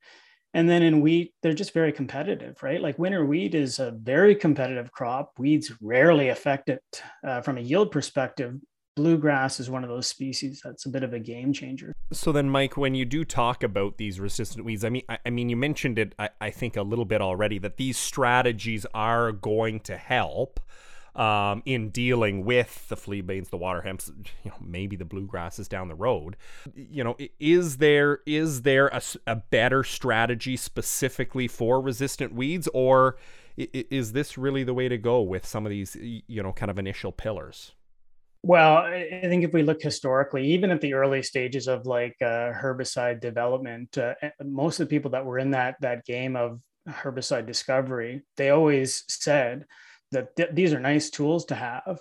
And 0.55 0.69
then 0.69 0.83
in 0.83 1.01
wheat, 1.01 1.35
they're 1.43 1.55
just 1.55 1.73
very 1.73 1.93
competitive, 1.93 2.63
right? 2.63 2.81
Like 2.81 2.99
winter 2.99 3.25
wheat 3.25 3.55
is 3.55 3.79
a 3.79 3.93
very 3.93 4.35
competitive 4.35 4.93
crop. 4.93 5.33
Weeds 5.39 5.73
rarely 5.81 6.29
affect 6.29 6.69
it 6.69 6.83
uh, 7.27 7.41
from 7.41 7.57
a 7.57 7.63
yield 7.63 7.91
perspective. 7.91 8.55
Bluegrass 8.95 9.59
is 9.59 9.71
one 9.71 9.83
of 9.83 9.89
those 9.89 10.07
species 10.07 10.61
that's 10.63 10.85
a 10.85 10.91
bit 10.91 11.03
of 11.03 11.15
a 11.15 11.19
game 11.19 11.55
changer. 11.55 11.95
So 12.13 12.31
then, 12.31 12.51
Mike, 12.51 12.77
when 12.77 12.95
you 12.95 13.07
do 13.07 13.25
talk 13.25 13.63
about 13.63 13.97
these 13.97 14.21
resistant 14.21 14.67
weeds, 14.67 14.85
I 14.85 14.91
mean, 14.91 15.05
I, 15.09 15.19
I 15.25 15.31
mean, 15.31 15.49
you 15.49 15.57
mentioned 15.57 15.99
it, 15.99 16.15
I, 16.19 16.29
I 16.43 16.51
think, 16.51 16.77
a 16.77 16.83
little 16.83 17.07
bit 17.07 17.23
already 17.23 17.59
that 17.61 17.79
these 17.79 17.97
strategies 17.97 18.85
are 18.93 19.33
going 19.33 19.81
to 19.81 19.97
help 19.97 20.61
um, 21.15 21.63
in 21.67 21.91
dealing 21.91 22.45
with 22.45 22.89
the 22.89 22.97
fleabanes, 22.97 23.51
the 23.51 23.57
water 23.57 23.83
hemps, 23.83 24.11
you 24.45 24.51
know, 24.51 24.57
maybe 24.61 24.97
the 24.97 25.05
bluegrasses 25.05 25.69
down 25.69 25.89
the 25.89 25.95
road. 25.95 26.37
You 26.75 27.05
know, 27.05 27.17
is 27.39 27.79
there 27.79 28.21
is 28.27 28.63
there 28.63 28.89
a, 28.89 29.03
a 29.27 29.37
better 29.37 29.85
strategy 29.85 30.57
specifically 30.57 31.49
for 31.49 31.81
resistant 31.81 32.35
weeds, 32.35 32.69
or 32.73 33.17
is 33.57 34.13
this 34.13 34.39
really 34.39 34.65
the 34.65 34.75
way 34.75 34.89
to 34.89 34.97
go 34.97 35.21
with 35.21 35.45
some 35.45 35.67
of 35.67 35.71
these, 35.71 35.97
you 36.01 36.43
know, 36.43 36.53
kind 36.53 36.71
of 36.71 36.79
initial 36.79 37.13
pillars? 37.13 37.73
Well, 38.45 38.79
I 38.79 39.21
think 39.23 39.45
if 39.45 39.53
we 39.53 39.63
look 39.63 39.81
historically, 39.81 40.45
even 40.49 40.71
at 40.71 40.81
the 40.81 40.95
early 40.95 41.23
stages 41.23 41.69
of 41.69 41.87
like 41.87 42.17
uh, 42.21 42.51
herbicide 42.53 43.21
development, 43.21 43.97
uh, 43.97 44.15
most 44.43 44.81
of 44.81 44.89
the 44.89 44.91
people 44.91 45.13
that 45.13 45.25
were 45.25 45.39
in 45.39 45.53
that 45.53 45.77
that 45.81 46.05
game 46.05 46.35
of 46.35 46.59
herbicide 46.89 47.47
discovery, 47.47 48.23
they 48.37 48.51
always 48.51 49.05
said 49.09 49.65
that 50.13 50.37
th- 50.37 50.51
these 50.53 50.73
are 50.73 50.81
nice 50.81 51.11
tools 51.11 51.45
to 51.47 51.55
have 51.55 52.01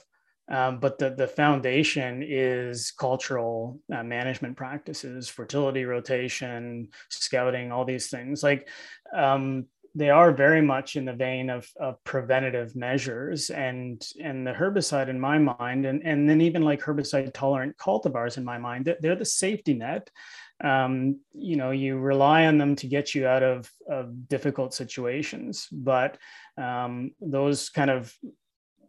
um, 0.51 0.79
but 0.79 0.99
the, 0.99 1.11
the 1.11 1.27
foundation 1.27 2.23
is 2.27 2.91
cultural 2.91 3.79
uh, 3.93 4.03
management 4.03 4.57
practices 4.57 5.29
fertility 5.29 5.85
rotation 5.85 6.89
scouting 7.09 7.71
all 7.71 7.85
these 7.85 8.09
things. 8.09 8.43
Like 8.43 8.67
um, 9.15 9.67
they 9.95 10.09
are 10.09 10.33
very 10.33 10.61
much 10.61 10.97
in 10.97 11.05
the 11.05 11.13
vein 11.13 11.49
of, 11.49 11.69
of 11.79 12.03
preventative 12.03 12.75
measures 12.75 13.49
and 13.49 14.05
and 14.21 14.45
the 14.45 14.51
herbicide 14.51 15.09
in 15.09 15.19
my 15.19 15.37
mind 15.37 15.85
and, 15.85 16.05
and 16.05 16.29
then 16.29 16.41
even 16.41 16.63
like 16.63 16.81
herbicide 16.81 17.33
tolerant 17.33 17.77
cultivars 17.77 18.37
in 18.37 18.43
my 18.45 18.57
mind 18.57 18.93
they're 19.01 19.15
the 19.15 19.25
safety 19.25 19.73
net 19.73 20.09
um, 20.63 21.19
you 21.33 21.55
know 21.55 21.71
you 21.71 21.97
rely 21.97 22.45
on 22.45 22.57
them 22.57 22.75
to 22.77 22.87
get 22.87 23.15
you 23.15 23.27
out 23.27 23.43
of, 23.43 23.69
of 23.89 24.27
difficult 24.27 24.73
situations. 24.73 25.67
But 25.71 26.17
um, 26.57 27.11
those 27.19 27.69
kind 27.69 27.89
of 27.89 28.13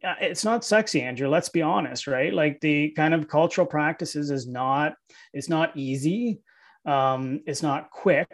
uh, 0.05 0.15
it's 0.21 0.45
not 0.45 0.65
sexy 0.65 1.01
andrew 1.01 1.29
let's 1.29 1.49
be 1.49 1.63
honest 1.63 2.07
right? 2.07 2.33
Like 2.33 2.61
the 2.61 2.91
kind 2.91 3.15
of 3.15 3.29
cultural 3.29 3.67
practices 3.67 4.31
is 4.31 4.47
not 4.47 4.95
it's 5.33 5.49
not 5.49 5.77
easy. 5.77 6.41
Um, 6.85 7.41
it's 7.47 7.63
not 7.63 7.91
quick 7.91 8.29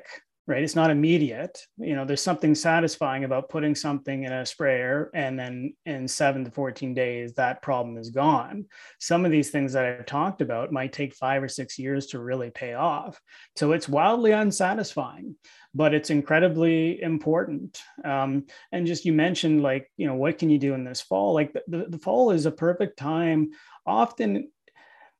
right? 0.48 0.62
It's 0.62 0.74
not 0.74 0.90
immediate. 0.90 1.62
You 1.76 1.94
know, 1.94 2.06
there's 2.06 2.22
something 2.22 2.54
satisfying 2.54 3.24
about 3.24 3.50
putting 3.50 3.74
something 3.74 4.24
in 4.24 4.32
a 4.32 4.46
sprayer 4.46 5.10
and 5.12 5.38
then 5.38 5.74
in 5.84 6.08
seven 6.08 6.42
to 6.46 6.50
14 6.50 6.94
days, 6.94 7.34
that 7.34 7.60
problem 7.60 7.98
is 7.98 8.08
gone. 8.08 8.64
Some 8.98 9.26
of 9.26 9.30
these 9.30 9.50
things 9.50 9.74
that 9.74 9.84
I've 9.84 10.06
talked 10.06 10.40
about 10.40 10.72
might 10.72 10.94
take 10.94 11.14
five 11.14 11.42
or 11.42 11.48
six 11.48 11.78
years 11.78 12.06
to 12.08 12.18
really 12.18 12.50
pay 12.50 12.72
off. 12.72 13.20
So 13.56 13.72
it's 13.72 13.90
wildly 13.90 14.32
unsatisfying, 14.32 15.36
but 15.74 15.92
it's 15.92 16.08
incredibly 16.08 17.02
important. 17.02 17.82
Um, 18.02 18.46
and 18.72 18.86
just 18.86 19.04
you 19.04 19.12
mentioned, 19.12 19.62
like, 19.62 19.92
you 19.98 20.06
know, 20.06 20.14
what 20.14 20.38
can 20.38 20.48
you 20.48 20.58
do 20.58 20.72
in 20.72 20.82
this 20.82 21.02
fall? 21.02 21.34
Like 21.34 21.52
the, 21.66 21.84
the 21.90 21.98
fall 21.98 22.30
is 22.30 22.46
a 22.46 22.50
perfect 22.50 22.98
time. 22.98 23.50
Often 23.86 24.48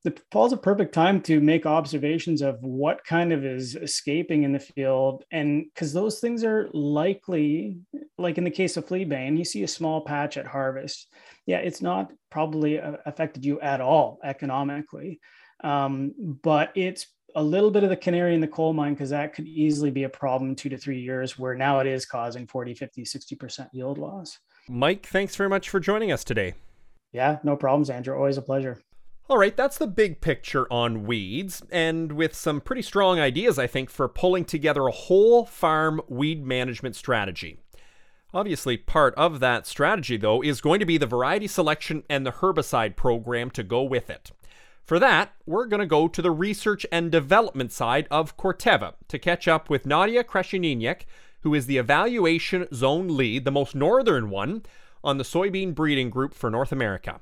the 0.05 0.17
fall's 0.31 0.52
a 0.52 0.57
perfect 0.57 0.95
time 0.95 1.21
to 1.23 1.40
make 1.40 1.67
observations 1.67 2.40
of 2.40 2.62
what 2.62 3.05
kind 3.05 3.33
of 3.33 3.45
is 3.45 3.75
escaping 3.75 4.45
in 4.45 4.52
the 4.52 4.61
field. 4.61 5.25
And 5.33 5.64
because 5.64 5.93
those 5.93 6.21
things 6.21 6.45
are 6.45 6.69
likely 6.73 7.78
like 8.17 8.38
in 8.38 8.45
the 8.45 8.50
case 8.50 8.76
of 8.76 8.87
fleabane 8.87 9.37
you 9.37 9.45
see 9.45 9.64
a 9.64 9.69
small 9.69 10.02
patch 10.02 10.37
at 10.37 10.47
harvest. 10.47 11.12
Yeah 11.47 11.59
it's 11.59 11.83
not 11.83 12.12
probably 12.31 12.81
uh, 12.81 12.93
affected 13.07 13.45
you 13.45 13.61
at 13.61 13.81
all 13.81 14.19
economically. 14.25 15.21
Um, 15.64 16.14
but 16.43 16.71
it's 16.76 17.09
a 17.35 17.43
little 17.43 17.71
bit 17.71 17.83
of 17.83 17.90
the 17.90 17.97
canary 17.97 18.35
in 18.35 18.40
the 18.40 18.49
coal 18.49 18.73
mine 18.73 18.95
because 18.95 19.11
that 19.11 19.35
could 19.35 19.47
easily 19.47 19.90
be 19.90 20.05
a 20.05 20.09
problem 20.09 20.55
two 20.55 20.69
to 20.69 20.78
three 20.78 21.00
years 21.00 21.38
where 21.38 21.55
now 21.55 21.81
it 21.81 21.87
is 21.87 22.07
causing 22.07 22.47
40 22.47 22.75
50 22.75 23.02
60% 23.02 23.69
yield 23.73 23.99
loss. 23.99 24.38
Mike 24.69 25.07
thanks 25.07 25.35
very 25.35 25.49
much 25.49 25.69
for 25.69 25.81
joining 25.81 26.12
us 26.12 26.23
today. 26.23 26.55
Yeah 27.12 27.38
no 27.43 27.57
problems 27.57 27.90
andrew. 27.90 28.14
Always 28.14 28.38
a 28.38 28.43
pleasure 28.43 28.81
all 29.28 29.37
right, 29.37 29.56
that's 29.56 29.76
the 29.76 29.87
big 29.87 30.23
picture 30.23 30.66
on 30.73 31.04
weeds, 31.04 31.62
and 31.70 32.12
with 32.12 32.35
some 32.35 32.62
pretty 32.62 32.80
strong 32.80 33.20
ideas, 33.20 33.58
I 33.58 33.66
think, 33.66 33.90
for 33.90 34.08
pulling 34.08 34.47
together 34.47 34.87
a 34.87 34.92
whole 34.92 35.44
farm 35.44 36.00
weed 36.08 36.47
management 36.47 36.97
strategy. 36.97 37.58
Obviously, 38.32 38.78
part 38.78 39.14
of 39.16 39.40
that 39.40 39.66
strategy, 39.66 40.16
though, 40.16 40.42
is 40.42 40.62
going 40.62 40.80
to 40.80 40.87
be 40.87 40.97
the 40.97 41.06
variety 41.06 41.47
selection 41.47 42.04
and 42.08 42.25
the 42.25 42.32
herbicide 42.32 42.97
program 42.97 43.50
to 43.50 43.62
go 43.62 43.82
with 43.82 44.08
it. 44.08 44.32
For 44.82 44.99
that, 44.99 45.35
we're 45.44 45.66
going 45.66 45.80
to 45.80 45.87
go 45.87 46.08
to 46.08 46.23
the 46.23 46.30
research 46.30 46.87
and 46.90 47.12
development 47.12 47.70
side 47.70 48.08
of 48.11 48.38
Corteva 48.38 48.94
to 49.08 49.18
catch 49.18 49.47
up 49.47 49.68
with 49.68 49.85
Nadia 49.85 50.25
Krasheniniak, 50.25 51.02
who 51.42 51.54
is 51.54 51.66
the 51.66 51.76
evaluation 51.76 52.66
zone 52.73 53.14
lead, 53.14 53.44
the 53.44 53.50
most 53.50 53.75
northern 53.75 54.30
one, 54.30 54.62
on 55.04 55.18
the 55.18 55.25
soybean 55.25 55.75
breeding 55.75 56.08
group 56.08 56.32
for 56.32 56.50
North 56.50 56.73
America. 56.73 57.20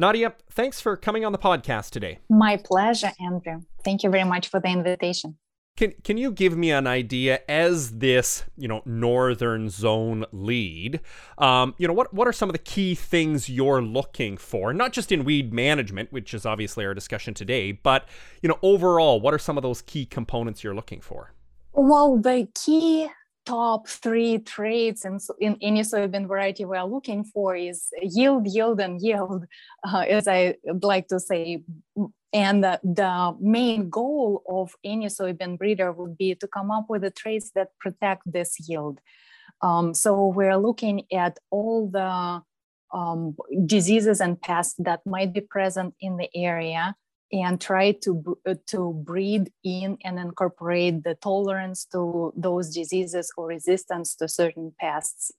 Nadia, 0.00 0.32
thanks 0.48 0.80
for 0.80 0.96
coming 0.96 1.24
on 1.24 1.32
the 1.32 1.38
podcast 1.38 1.90
today. 1.90 2.20
My 2.30 2.56
pleasure, 2.56 3.10
Andrew. 3.20 3.62
Thank 3.84 4.04
you 4.04 4.10
very 4.10 4.22
much 4.22 4.46
for 4.46 4.60
the 4.60 4.68
invitation. 4.68 5.36
Can, 5.76 5.92
can 6.04 6.16
you 6.16 6.30
give 6.30 6.56
me 6.56 6.70
an 6.70 6.86
idea 6.86 7.40
as 7.48 7.98
this 7.98 8.44
you 8.56 8.68
know 8.68 8.82
northern 8.84 9.68
zone 9.68 10.24
lead 10.32 11.00
um, 11.38 11.74
you 11.78 11.86
know 11.86 11.94
what 11.94 12.12
what 12.12 12.26
are 12.26 12.32
some 12.32 12.48
of 12.48 12.52
the 12.52 12.58
key 12.58 12.96
things 12.96 13.48
you're 13.48 13.80
looking 13.80 14.36
for 14.36 14.72
not 14.72 14.92
just 14.92 15.12
in 15.12 15.22
weed 15.22 15.52
management 15.52 16.12
which 16.12 16.34
is 16.34 16.44
obviously 16.44 16.84
our 16.84 16.94
discussion 16.94 17.32
today 17.32 17.70
but 17.70 18.08
you 18.42 18.48
know 18.48 18.58
overall 18.60 19.20
what 19.20 19.32
are 19.32 19.38
some 19.38 19.56
of 19.56 19.62
those 19.62 19.80
key 19.82 20.04
components 20.04 20.64
you're 20.64 20.74
looking 20.74 21.00
for 21.00 21.32
well 21.72 22.18
the 22.18 22.48
key 22.56 23.08
top 23.48 23.88
three 23.88 24.38
traits 24.38 25.06
in, 25.06 25.18
in 25.40 25.56
any 25.62 25.80
soybean 25.80 26.28
variety 26.28 26.66
we 26.66 26.76
are 26.76 26.86
looking 26.86 27.24
for 27.24 27.56
is 27.56 27.88
yield, 28.02 28.46
yield, 28.46 28.78
and 28.78 29.00
yield, 29.00 29.46
uh, 29.88 30.04
as 30.08 30.28
I 30.28 30.56
like 30.82 31.08
to 31.08 31.18
say. 31.18 31.62
And 32.34 32.62
the, 32.62 32.78
the 32.84 33.34
main 33.40 33.88
goal 33.88 34.42
of 34.46 34.74
any 34.84 35.06
soybean 35.06 35.56
breeder 35.56 35.92
would 35.92 36.18
be 36.18 36.34
to 36.34 36.46
come 36.46 36.70
up 36.70 36.86
with 36.90 37.02
the 37.02 37.10
traits 37.10 37.50
that 37.54 37.68
protect 37.80 38.30
this 38.30 38.56
yield. 38.68 39.00
Um, 39.62 39.94
so 39.94 40.26
we're 40.26 40.58
looking 40.58 41.04
at 41.10 41.38
all 41.50 41.88
the 41.88 42.42
um, 42.94 43.34
diseases 43.64 44.20
and 44.20 44.38
pests 44.38 44.74
that 44.78 45.00
might 45.06 45.32
be 45.32 45.40
present 45.40 45.94
in 46.02 46.18
the 46.18 46.28
area 46.34 46.94
and 47.32 47.60
try 47.60 47.92
to, 47.92 48.38
uh, 48.46 48.54
to 48.66 48.92
breed 49.04 49.50
in 49.64 49.98
and 50.04 50.18
incorporate 50.18 51.04
the 51.04 51.14
tolerance 51.16 51.84
to 51.86 52.32
those 52.36 52.74
diseases 52.74 53.30
or 53.36 53.46
resistance 53.46 54.14
to 54.16 54.28
certain 54.28 54.72
pests. 54.80 55.30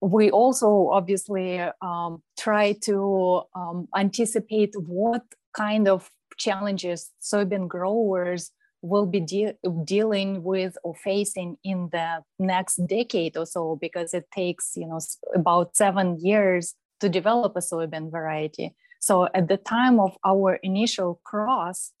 We 0.00 0.30
also 0.30 0.88
obviously 0.90 1.60
um, 1.82 2.22
try 2.38 2.72
to 2.82 3.42
um, 3.54 3.88
anticipate 3.96 4.74
what 4.76 5.22
kind 5.54 5.88
of 5.88 6.10
challenges 6.38 7.10
soybean 7.20 7.68
growers 7.68 8.50
will 8.82 9.06
be 9.06 9.20
de- 9.20 9.54
dealing 9.84 10.42
with 10.42 10.76
or 10.82 10.94
facing 10.94 11.58
in 11.62 11.90
the 11.92 12.22
next 12.38 12.76
decade 12.86 13.36
or 13.36 13.44
so 13.44 13.76
because 13.80 14.14
it 14.14 14.24
takes 14.34 14.72
you 14.74 14.86
know 14.86 14.98
about 15.34 15.76
seven 15.76 16.18
years 16.18 16.74
to 16.98 17.08
develop 17.08 17.54
a 17.56 17.60
soybean 17.60 18.10
variety 18.10 18.74
So 19.00 19.28
at 19.34 19.48
the 19.48 19.56
time 19.56 19.98
of 19.98 20.16
our 20.24 20.54
initial 20.62 21.20
cross, 21.24 21.92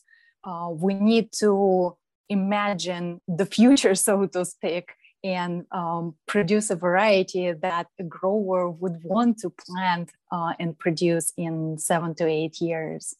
uh, 0.44 0.68
we 0.70 0.94
need 0.94 1.32
to 1.32 1.96
imagine 2.28 3.20
the 3.26 3.46
future, 3.46 3.94
so 4.06 4.26
to 4.26 4.44
speak, 4.44 4.92
and 5.22 5.64
um, 5.72 6.14
produce 6.26 6.70
a 6.70 6.76
variety 6.76 7.52
that 7.52 7.88
a 7.98 8.04
grower 8.04 8.70
would 8.70 9.02
want 9.02 9.38
to 9.38 9.50
plant 9.50 10.10
uh, 10.30 10.52
and 10.58 10.78
produce 10.78 11.32
in 11.36 11.76
seven 11.78 12.14
to 12.14 12.26
eight 12.26 12.60
years. 12.60 13.16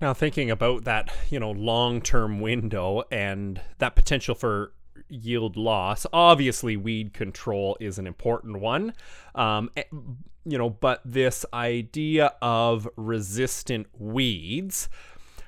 Now, 0.00 0.12
thinking 0.12 0.50
about 0.50 0.84
that, 0.84 1.10
you 1.30 1.40
know, 1.40 1.50
long-term 1.50 2.40
window 2.40 3.04
and 3.10 3.62
that 3.78 3.96
potential 3.96 4.34
for 4.34 4.72
yield 5.08 5.56
loss, 5.56 6.06
obviously 6.12 6.76
weed 6.76 7.12
control 7.12 7.76
is 7.80 7.98
an 7.98 8.06
important 8.06 8.60
one. 8.60 8.92
Um, 9.34 9.70
eh, 9.76 9.84
you 10.44 10.58
know, 10.58 10.70
but 10.70 11.00
this 11.04 11.44
idea 11.52 12.32
of 12.40 12.88
resistant 12.96 13.88
weeds, 13.98 14.88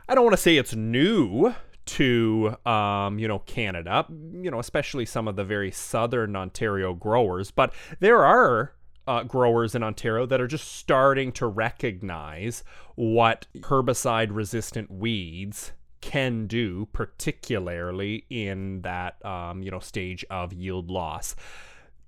I 0.08 0.14
don't 0.14 0.24
want 0.24 0.36
to 0.36 0.42
say 0.42 0.56
it's 0.56 0.74
new 0.74 1.54
to 1.86 2.54
um, 2.66 3.18
you 3.18 3.26
know 3.28 3.38
Canada, 3.40 4.06
you 4.08 4.50
know 4.50 4.58
especially 4.58 5.06
some 5.06 5.26
of 5.26 5.36
the 5.36 5.44
very 5.44 5.70
southern 5.70 6.36
Ontario 6.36 6.94
growers, 6.94 7.50
but 7.50 7.72
there 8.00 8.24
are 8.24 8.74
uh, 9.06 9.22
growers 9.22 9.74
in 9.74 9.82
Ontario 9.82 10.26
that 10.26 10.40
are 10.40 10.46
just 10.46 10.70
starting 10.70 11.32
to 11.32 11.46
recognize 11.46 12.62
what 12.94 13.46
herbicide 13.60 14.28
resistant 14.30 14.90
weeds 14.90 15.72
can 16.00 16.46
do, 16.46 16.88
particularly 16.92 18.24
in 18.30 18.82
that 18.82 19.24
um, 19.24 19.62
you 19.62 19.70
know 19.70 19.80
stage 19.80 20.24
of 20.30 20.52
yield 20.52 20.90
loss. 20.90 21.34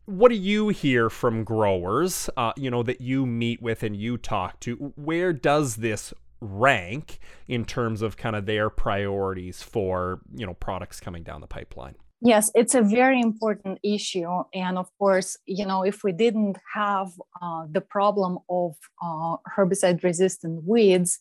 What 0.07 0.31
do 0.31 0.35
you 0.35 0.71
hear 0.71 1.09
from 1.09 1.45
growers, 1.45 2.29
uh, 2.37 2.53
you 2.57 2.71
know, 2.71 2.83
that 2.83 3.01
you 3.01 3.27
meet 3.27 3.63
with 3.63 3.85
and 3.85 3.95
you 3.95 4.19
talk 4.19 4.59
to? 4.61 4.93
Where 4.97 5.33
does 5.33 5.77
this 5.77 6.13
rank 6.41 7.19
in 7.49 7.65
terms 7.65 8.03
of 8.03 8.17
kind 8.17 8.35
of 8.35 8.47
their 8.47 8.71
priorities 8.71 9.63
for 9.63 10.21
you 10.35 10.47
know 10.47 10.55
products 10.55 10.99
coming 10.99 11.23
down 11.23 11.41
the 11.41 11.47
pipeline 11.47 11.95
yes 12.23 12.51
it's 12.55 12.75
a 12.75 12.81
very 12.81 13.21
important 13.21 13.79
issue 13.85 14.27
and 14.55 14.79
of 14.79 14.89
course 14.99 15.37
you 15.45 15.67
know 15.67 15.83
if 15.83 16.03
we 16.03 16.13
didn't 16.13 16.57
have 16.75 17.09
uh, 17.43 17.67
the 17.71 17.81
problem 17.81 18.39
of 18.49 18.75
uh, 19.03 19.37
herbicide 19.55 20.03
resistant 20.03 20.63
weeds 20.67 21.19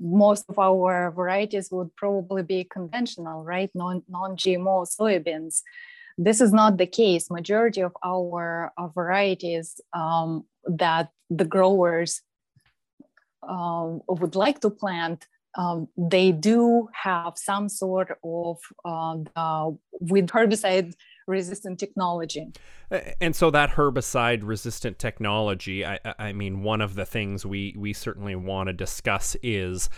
most 0.00 0.44
of 0.48 0.58
our 0.58 1.10
varieties 1.10 1.70
would 1.70 1.94
probably 1.96 2.42
be 2.42 2.64
conventional 2.64 3.42
right? 3.44 3.70
Non 3.74 4.02
non-gmo 4.08 4.86
soybeans. 4.86 5.62
This 6.18 6.40
is 6.40 6.52
not 6.52 6.78
the 6.78 6.86
case. 6.86 7.30
Majority 7.30 7.82
of 7.82 7.94
our 8.04 8.72
uh, 8.78 8.88
varieties 8.88 9.80
um, 9.92 10.44
that 10.64 11.10
the 11.28 11.44
growers 11.44 12.22
um, 13.46 14.00
would 14.08 14.34
like 14.34 14.60
to 14.60 14.70
plant, 14.70 15.26
um, 15.56 15.88
they 15.96 16.32
do 16.32 16.88
have 16.92 17.34
some 17.36 17.68
sort 17.68 18.18
of 18.24 18.58
uh, 18.84 19.70
with 20.00 20.28
herbicide 20.28 20.94
resistant 21.26 21.78
technology. 21.78 22.52
And 23.20 23.34
so 23.34 23.50
that 23.50 23.70
herbicide 23.70 24.40
resistant 24.42 24.98
technology, 24.98 25.84
I, 25.84 25.98
I, 26.18 26.32
mean, 26.32 26.62
one 26.62 26.80
of 26.80 26.94
the 26.94 27.04
things 27.04 27.44
we 27.44 27.74
we 27.76 27.92
certainly 27.92 28.36
want 28.36 28.68
to 28.68 28.72
discuss 28.72 29.36
is, 29.42 29.90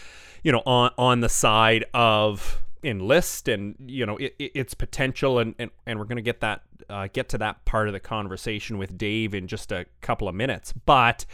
you 0.42 0.52
know, 0.52 0.62
on 0.66 0.90
on 0.96 1.20
the 1.20 1.28
side 1.28 1.84
of 1.94 2.62
enlist 2.84 3.48
and 3.48 3.74
you 3.86 4.06
know 4.06 4.16
it, 4.18 4.36
it, 4.38 4.52
its 4.54 4.72
potential 4.72 5.40
and, 5.40 5.52
and 5.58 5.68
and 5.84 5.98
we're 5.98 6.04
going 6.04 6.14
to 6.14 6.22
get 6.22 6.38
that 6.40 6.62
uh, 6.88 7.08
get 7.12 7.28
to 7.28 7.36
that 7.36 7.64
part 7.64 7.88
of 7.88 7.92
the 7.92 7.98
conversation 7.98 8.78
with 8.78 8.96
Dave 8.96 9.34
in 9.34 9.48
just 9.48 9.72
a 9.72 9.84
couple 10.00 10.28
of 10.28 10.34
minutes 10.36 10.72
but 10.86 11.26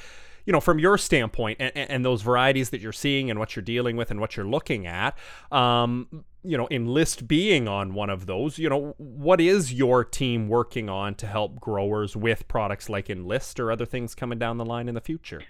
you 0.46 0.52
know, 0.52 0.60
from 0.60 0.78
your 0.78 0.98
standpoint 0.98 1.58
and, 1.60 1.72
and, 1.74 2.04
those 2.04 2.22
varieties 2.22 2.70
that 2.70 2.80
you're 2.80 2.92
seeing 2.92 3.30
and 3.30 3.38
what 3.38 3.56
you're 3.56 3.62
dealing 3.62 3.96
with 3.96 4.10
and 4.10 4.20
what 4.20 4.36
you're 4.36 4.46
looking 4.46 4.86
at, 4.86 5.16
um, 5.50 6.25
you 6.45 6.59
know, 6.59 6.69
Enlist 6.71 7.26
being 7.26 7.67
on 7.67 7.95
one 7.95 8.11
of 8.11 8.26
those, 8.26 8.59
you 8.59 8.69
know, 8.69 8.95
what 8.99 9.41
is 9.41 9.73
your 9.73 10.04
team 10.04 10.49
working 10.49 10.89
on 10.89 11.15
to 11.17 11.26
help 11.26 11.59
growers 11.59 12.15
with 12.15 12.47
products 12.49 12.89
like 12.89 13.09
Enlist 13.09 13.59
or 13.59 13.73
other 13.73 13.87
things 13.87 14.15
coming 14.15 14.39
down 14.39 14.59
the 14.59 14.65
line 14.65 14.89
in 14.89 14.95
the 14.95 15.00
future? 15.00 15.43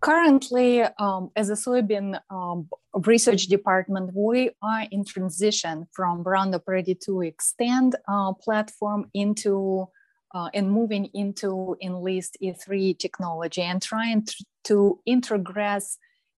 Currently, 0.00 0.82
um, 0.98 1.30
as 1.36 1.50
a 1.50 1.52
soybean 1.52 2.18
um, 2.30 2.68
research 3.04 3.44
department, 3.46 4.10
we 4.14 4.50
are 4.60 4.86
in 4.90 5.04
transition 5.04 5.86
from 5.92 6.24
Roundup 6.24 6.66
Ready 6.66 6.96
2 6.96 7.32
Xtend 7.38 7.92
uh, 8.08 8.32
platform 8.32 9.10
into 9.14 9.86
uh, 10.34 10.48
and 10.54 10.72
moving 10.72 11.10
into 11.14 11.76
Enlist 11.82 12.36
E3 12.42 12.98
technology 12.98 13.62
and 13.62 13.82
trying 13.82 14.24
to, 14.24 14.44
to 14.64 14.98
integrate 15.06 15.84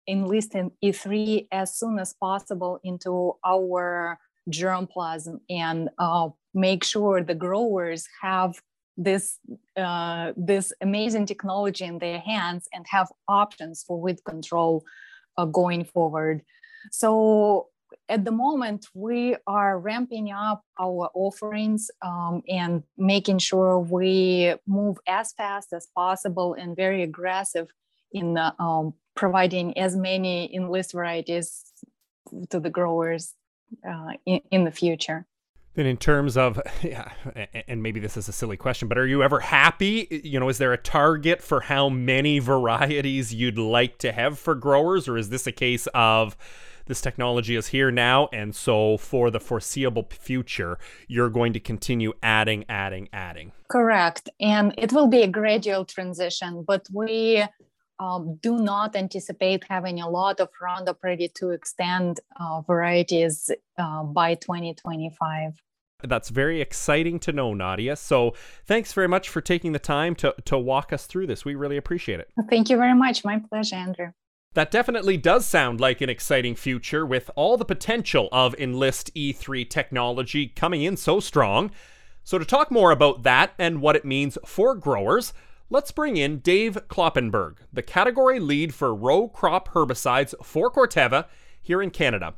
Enlist 0.07 0.55
and 0.55 0.71
E3 0.83 1.47
as 1.51 1.77
soon 1.77 1.99
as 1.99 2.13
possible 2.13 2.79
into 2.83 3.35
our 3.45 4.19
germplasm 4.49 5.39
and 5.49 5.89
uh, 5.97 6.29
make 6.53 6.83
sure 6.83 7.21
the 7.21 7.35
growers 7.35 8.07
have 8.21 8.61
this 8.95 9.39
uh, 9.75 10.33
this 10.37 10.71
amazing 10.81 11.25
technology 11.25 11.85
in 11.85 11.97
their 11.97 12.19
hands 12.19 12.67
and 12.73 12.85
have 12.89 13.11
options 13.27 13.83
for 13.83 13.99
weed 13.99 14.23
control 14.23 14.83
uh, 15.37 15.45
going 15.45 15.83
forward. 15.83 16.43
So 16.91 17.69
at 18.09 18.25
the 18.25 18.31
moment, 18.31 18.87
we 18.93 19.35
are 19.47 19.79
ramping 19.79 20.31
up 20.31 20.63
our 20.79 21.09
offerings 21.13 21.89
um, 22.01 22.43
and 22.47 22.83
making 22.97 23.39
sure 23.39 23.79
we 23.79 24.55
move 24.67 24.97
as 25.07 25.33
fast 25.33 25.73
as 25.73 25.87
possible 25.95 26.53
and 26.53 26.75
very 26.75 27.01
aggressive 27.03 27.69
in 28.11 28.37
uh, 28.37 28.51
um, 28.59 28.93
providing 29.15 29.77
as 29.77 29.95
many 29.95 30.53
enlist 30.55 30.93
varieties 30.93 31.63
to 32.49 32.59
the 32.59 32.69
growers 32.69 33.33
uh, 33.87 34.11
in, 34.25 34.41
in 34.51 34.63
the 34.63 34.71
future. 34.71 35.25
Then, 35.75 35.87
in 35.87 35.97
terms 35.97 36.37
of, 36.37 36.61
yeah, 36.83 37.11
and 37.67 37.81
maybe 37.81 37.99
this 37.99 38.17
is 38.17 38.27
a 38.27 38.33
silly 38.33 38.57
question, 38.57 38.87
but 38.87 38.97
are 38.97 39.07
you 39.07 39.23
ever 39.23 39.39
happy? 39.39 40.21
You 40.23 40.39
know, 40.39 40.49
is 40.49 40.57
there 40.57 40.73
a 40.73 40.77
target 40.77 41.41
for 41.41 41.61
how 41.61 41.89
many 41.89 42.39
varieties 42.39 43.33
you'd 43.33 43.57
like 43.57 43.97
to 43.99 44.11
have 44.11 44.37
for 44.37 44.55
growers, 44.55 45.07
or 45.07 45.17
is 45.17 45.29
this 45.29 45.47
a 45.47 45.51
case 45.51 45.87
of, 45.93 46.37
this 46.85 47.01
technology 47.01 47.55
is 47.55 47.67
here 47.67 47.91
now. 47.91 48.27
And 48.33 48.53
so 48.55 48.97
for 48.97 49.31
the 49.31 49.39
foreseeable 49.39 50.07
future, 50.11 50.77
you're 51.07 51.29
going 51.29 51.53
to 51.53 51.59
continue 51.59 52.13
adding, 52.21 52.65
adding, 52.67 53.09
adding. 53.13 53.51
Correct. 53.69 54.29
And 54.39 54.73
it 54.77 54.91
will 54.91 55.07
be 55.07 55.21
a 55.21 55.27
gradual 55.27 55.85
transition, 55.85 56.63
but 56.67 56.85
we 56.91 57.43
um, 57.99 58.39
do 58.41 58.57
not 58.57 58.95
anticipate 58.95 59.63
having 59.69 60.01
a 60.01 60.09
lot 60.09 60.39
of 60.39 60.49
Roundup 60.61 61.03
Ready 61.03 61.27
2 61.27 61.57
Xtend 61.57 62.19
uh, 62.39 62.61
varieties 62.61 63.51
uh, 63.77 64.03
by 64.03 64.35
2025. 64.35 65.61
That's 66.03 66.29
very 66.29 66.59
exciting 66.59 67.19
to 67.21 67.31
know, 67.31 67.53
Nadia. 67.53 67.95
So 67.95 68.33
thanks 68.65 68.93
very 68.93 69.07
much 69.07 69.29
for 69.29 69.41
taking 69.41 69.71
the 69.71 69.79
time 69.79 70.15
to, 70.15 70.35
to 70.45 70.57
walk 70.57 70.91
us 70.91 71.05
through 71.05 71.27
this. 71.27 71.45
We 71.45 71.55
really 71.55 71.77
appreciate 71.77 72.19
it. 72.19 72.29
Thank 72.49 72.69
you 72.69 72.77
very 72.77 72.95
much. 72.95 73.23
My 73.23 73.39
pleasure, 73.39 73.75
Andrew. 73.75 74.07
That 74.53 74.69
definitely 74.69 75.17
does 75.17 75.47
sound 75.47 75.79
like 75.79 76.01
an 76.01 76.09
exciting 76.09 76.55
future 76.55 77.05
with 77.05 77.31
all 77.35 77.57
the 77.57 77.65
potential 77.65 78.29
of 78.31 78.53
Enlist 78.55 79.13
E3 79.15 79.67
technology 79.67 80.47
coming 80.47 80.83
in 80.83 80.95
so 80.95 81.19
strong. 81.19 81.71
So, 82.23 82.37
to 82.37 82.45
talk 82.45 82.69
more 82.69 82.91
about 82.91 83.23
that 83.23 83.53
and 83.57 83.81
what 83.81 83.95
it 83.95 84.05
means 84.05 84.37
for 84.45 84.75
growers, 84.75 85.33
let's 85.73 85.91
bring 85.91 86.17
in 86.17 86.37
Dave 86.37 86.77
Kloppenburg, 86.87 87.55
the 87.73 87.81
category 87.81 88.39
lead 88.39 88.75
for 88.75 88.93
row 88.93 89.27
crop 89.27 89.69
herbicides 89.69 90.35
for 90.43 90.71
Corteva 90.71 91.25
here 91.59 91.81
in 91.81 91.89
Canada. 91.89 92.35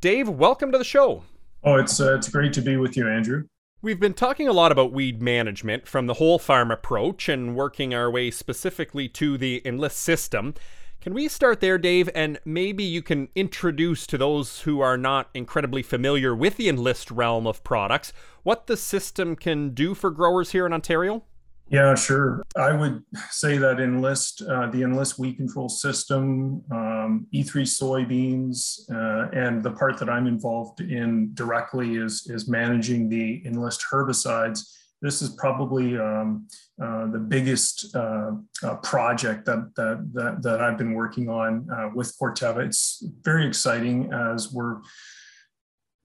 Dave, 0.00 0.28
welcome 0.28 0.70
to 0.70 0.78
the 0.78 0.84
show. 0.84 1.24
Oh, 1.64 1.74
it's 1.74 1.98
uh, 1.98 2.14
it's 2.14 2.28
great 2.28 2.52
to 2.52 2.62
be 2.62 2.76
with 2.76 2.96
you, 2.96 3.08
Andrew. 3.08 3.48
We've 3.82 3.98
been 3.98 4.14
talking 4.14 4.46
a 4.46 4.52
lot 4.52 4.70
about 4.70 4.92
weed 4.92 5.20
management 5.20 5.88
from 5.88 6.06
the 6.06 6.14
whole 6.14 6.38
farm 6.38 6.70
approach 6.70 7.28
and 7.28 7.56
working 7.56 7.92
our 7.92 8.08
way 8.08 8.30
specifically 8.30 9.08
to 9.10 9.36
the 9.36 9.62
Enlist 9.64 9.98
system. 9.98 10.54
Can 11.00 11.12
we 11.12 11.26
start 11.26 11.60
there, 11.60 11.78
Dave? 11.78 12.08
And 12.14 12.38
maybe 12.44 12.84
you 12.84 13.02
can 13.02 13.28
introduce 13.34 14.06
to 14.06 14.16
those 14.16 14.60
who 14.60 14.80
are 14.80 14.96
not 14.96 15.28
incredibly 15.34 15.82
familiar 15.82 16.36
with 16.36 16.56
the 16.56 16.68
Enlist 16.68 17.10
realm 17.10 17.48
of 17.48 17.64
products 17.64 18.12
what 18.44 18.68
the 18.68 18.76
system 18.76 19.34
can 19.34 19.70
do 19.70 19.92
for 19.92 20.10
growers 20.10 20.52
here 20.52 20.66
in 20.66 20.72
Ontario? 20.72 21.24
Yeah, 21.68 21.96
sure. 21.96 22.44
I 22.56 22.72
would 22.72 23.02
say 23.30 23.58
that 23.58 23.80
Enlist, 23.80 24.40
uh, 24.42 24.70
the 24.70 24.82
Enlist 24.82 25.18
weed 25.18 25.36
control 25.36 25.68
system, 25.68 26.62
um, 26.70 27.26
E3 27.34 27.62
soybeans, 27.62 28.88
uh, 28.88 29.30
and 29.32 29.64
the 29.64 29.72
part 29.72 29.98
that 29.98 30.08
I'm 30.08 30.28
involved 30.28 30.80
in 30.80 31.34
directly 31.34 31.96
is, 31.96 32.28
is 32.30 32.48
managing 32.48 33.08
the 33.08 33.42
Enlist 33.44 33.84
herbicides 33.90 34.60
this 35.02 35.20
is 35.20 35.30
probably 35.30 35.98
um, 35.98 36.48
uh, 36.82 37.06
the 37.10 37.18
biggest 37.18 37.94
uh, 37.94 38.32
uh, 38.62 38.76
project 38.76 39.44
that, 39.46 39.70
that, 39.76 40.10
that, 40.14 40.42
that, 40.42 40.60
I've 40.60 40.78
been 40.78 40.94
working 40.94 41.28
on 41.28 41.68
uh, 41.70 41.90
with 41.94 42.16
Corteva. 42.20 42.66
It's 42.66 43.04
very 43.22 43.46
exciting 43.46 44.12
as 44.12 44.52
we're 44.52 44.78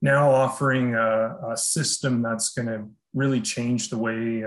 now 0.02 0.30
offering 0.30 0.94
a, 0.94 1.36
a 1.52 1.56
system 1.56 2.22
that's 2.22 2.50
going 2.50 2.68
to 2.68 2.88
really 3.14 3.40
change 3.40 3.88
the 3.88 3.98
way 3.98 4.44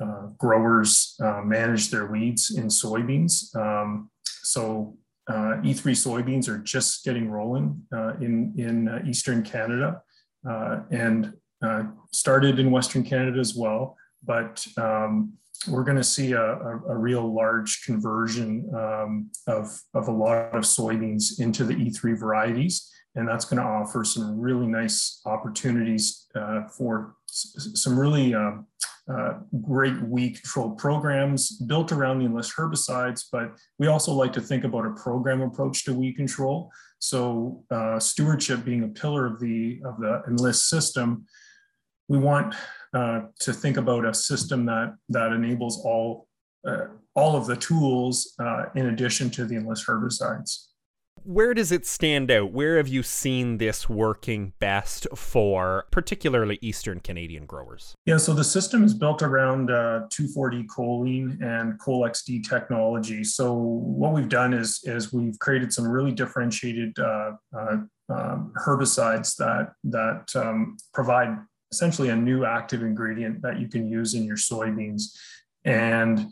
uh, 0.00 0.04
uh, 0.04 0.26
growers 0.38 1.16
manage 1.44 1.90
their 1.90 2.06
weeds 2.06 2.50
in 2.56 2.68
soybeans. 2.68 3.54
Um, 3.56 4.10
so 4.42 4.96
uh, 5.28 5.60
E3 5.62 5.92
soybeans 5.92 6.48
are 6.48 6.58
just 6.58 7.04
getting 7.04 7.30
rolling 7.30 7.82
uh, 7.94 8.14
in, 8.14 8.54
in 8.56 8.88
uh, 8.88 9.02
Eastern 9.06 9.42
Canada 9.42 10.00
uh, 10.48 10.80
and 10.90 11.34
uh, 11.62 11.82
started 12.12 12.58
in 12.58 12.70
Western 12.70 13.02
Canada 13.02 13.38
as 13.38 13.54
well. 13.54 13.96
But 14.24 14.66
um, 14.78 15.34
we're 15.68 15.84
going 15.84 15.98
to 15.98 16.04
see 16.04 16.32
a, 16.32 16.42
a, 16.42 16.80
a, 16.88 16.96
real 16.96 17.34
large 17.34 17.84
conversion 17.84 18.70
um, 18.74 19.30
of, 19.46 19.80
of 19.94 20.08
a 20.08 20.12
lot 20.12 20.54
of 20.54 20.62
soybeans 20.62 21.40
into 21.40 21.64
the 21.64 21.74
E3 21.74 22.18
varieties. 22.18 22.90
And 23.14 23.28
that's 23.28 23.44
going 23.44 23.60
to 23.60 23.68
offer 23.68 24.04
some 24.04 24.38
really 24.38 24.66
nice 24.66 25.20
opportunities 25.26 26.26
uh, 26.34 26.62
for 26.76 27.16
some 27.26 27.98
really 27.98 28.34
um, 28.34 28.66
uh, 29.12 29.34
great 29.62 30.00
weed 30.02 30.34
control 30.34 30.70
programs 30.70 31.52
built 31.62 31.92
around 31.92 32.18
the 32.18 32.26
enlist 32.26 32.54
herbicides, 32.56 33.24
but 33.32 33.52
we 33.78 33.86
also 33.86 34.12
like 34.12 34.32
to 34.34 34.40
think 34.40 34.64
about 34.64 34.86
a 34.86 34.90
program 34.90 35.40
approach 35.40 35.84
to 35.84 35.94
weed 35.94 36.14
control. 36.14 36.70
So 36.98 37.64
uh, 37.70 37.98
stewardship 37.98 38.64
being 38.64 38.84
a 38.84 38.88
pillar 38.88 39.26
of 39.26 39.40
the 39.40 39.80
of 39.84 39.98
the 39.98 40.22
enlist 40.28 40.68
system, 40.68 41.24
we 42.08 42.18
want 42.18 42.54
uh, 42.92 43.22
to 43.40 43.52
think 43.52 43.76
about 43.76 44.04
a 44.04 44.12
system 44.12 44.66
that 44.66 44.94
that 45.08 45.32
enables 45.32 45.84
all 45.84 46.28
uh, 46.66 46.86
all 47.14 47.36
of 47.36 47.46
the 47.46 47.56
tools 47.56 48.34
uh, 48.40 48.64
in 48.74 48.86
addition 48.86 49.30
to 49.30 49.44
the 49.44 49.56
enlist 49.56 49.86
herbicides 49.86 50.67
where 51.28 51.52
does 51.52 51.70
it 51.70 51.84
stand 51.84 52.30
out? 52.30 52.52
Where 52.52 52.78
have 52.78 52.88
you 52.88 53.02
seen 53.02 53.58
this 53.58 53.86
working 53.86 54.54
best 54.60 55.06
for 55.14 55.84
particularly 55.90 56.58
Eastern 56.62 57.00
Canadian 57.00 57.44
growers? 57.44 57.94
Yeah, 58.06 58.16
so 58.16 58.32
the 58.32 58.42
system 58.42 58.82
is 58.82 58.94
built 58.94 59.20
around 59.20 59.70
uh, 59.70 60.06
2,4-D 60.08 60.68
choline 60.74 61.38
and 61.42 61.78
Colex-D 61.80 62.40
technology. 62.48 63.24
So 63.24 63.52
what 63.52 64.14
we've 64.14 64.30
done 64.30 64.54
is, 64.54 64.80
is 64.84 65.12
we've 65.12 65.38
created 65.38 65.70
some 65.70 65.86
really 65.86 66.12
differentiated 66.12 66.98
uh, 66.98 67.32
uh, 67.54 67.76
um, 68.08 68.54
herbicides 68.56 69.36
that, 69.36 69.72
that 69.84 70.34
um, 70.34 70.78
provide 70.94 71.36
essentially 71.70 72.08
a 72.08 72.16
new 72.16 72.46
active 72.46 72.82
ingredient 72.82 73.42
that 73.42 73.60
you 73.60 73.68
can 73.68 73.86
use 73.86 74.14
in 74.14 74.24
your 74.24 74.38
soybeans. 74.38 75.14
And 75.66 76.28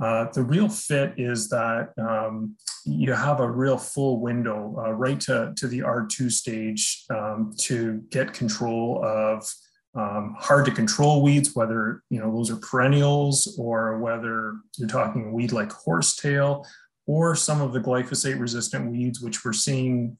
uh, 0.00 0.26
the 0.32 0.42
real 0.42 0.68
fit 0.68 1.14
is 1.16 1.48
that 1.48 1.90
um, 1.98 2.56
you 2.86 3.12
have 3.12 3.40
a 3.40 3.50
real 3.50 3.76
full 3.76 4.20
window 4.20 4.74
uh, 4.78 4.92
right 4.92 5.20
to, 5.20 5.52
to 5.56 5.68
the 5.68 5.80
R2 5.80 6.30
stage 6.30 7.04
um, 7.10 7.52
to 7.60 8.02
get 8.10 8.32
control 8.32 9.04
of 9.04 9.46
um, 9.94 10.34
hard 10.38 10.64
to 10.64 10.70
control 10.70 11.22
weeds, 11.22 11.54
whether 11.54 12.02
you 12.08 12.18
know 12.18 12.34
those 12.34 12.50
are 12.50 12.56
perennials 12.56 13.56
or 13.58 13.98
whether 13.98 14.54
you're 14.78 14.88
talking 14.88 15.32
weed 15.32 15.52
like 15.52 15.70
horsetail 15.70 16.66
or 17.06 17.34
some 17.34 17.60
of 17.60 17.72
the 17.72 17.80
glyphosate 17.80 18.40
resistant 18.40 18.90
weeds, 18.90 19.20
which 19.20 19.44
we're 19.44 19.52
seeing 19.52 20.16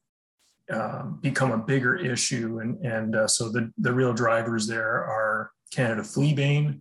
uh, 0.72 1.02
become 1.20 1.52
a 1.52 1.58
bigger 1.58 1.96
issue. 1.96 2.60
And, 2.60 2.84
and 2.84 3.16
uh, 3.16 3.28
so 3.28 3.48
the, 3.48 3.72
the 3.78 3.92
real 3.92 4.12
drivers 4.12 4.66
there 4.66 5.04
are 5.04 5.50
Canada 5.70 6.02
fleabane 6.02 6.80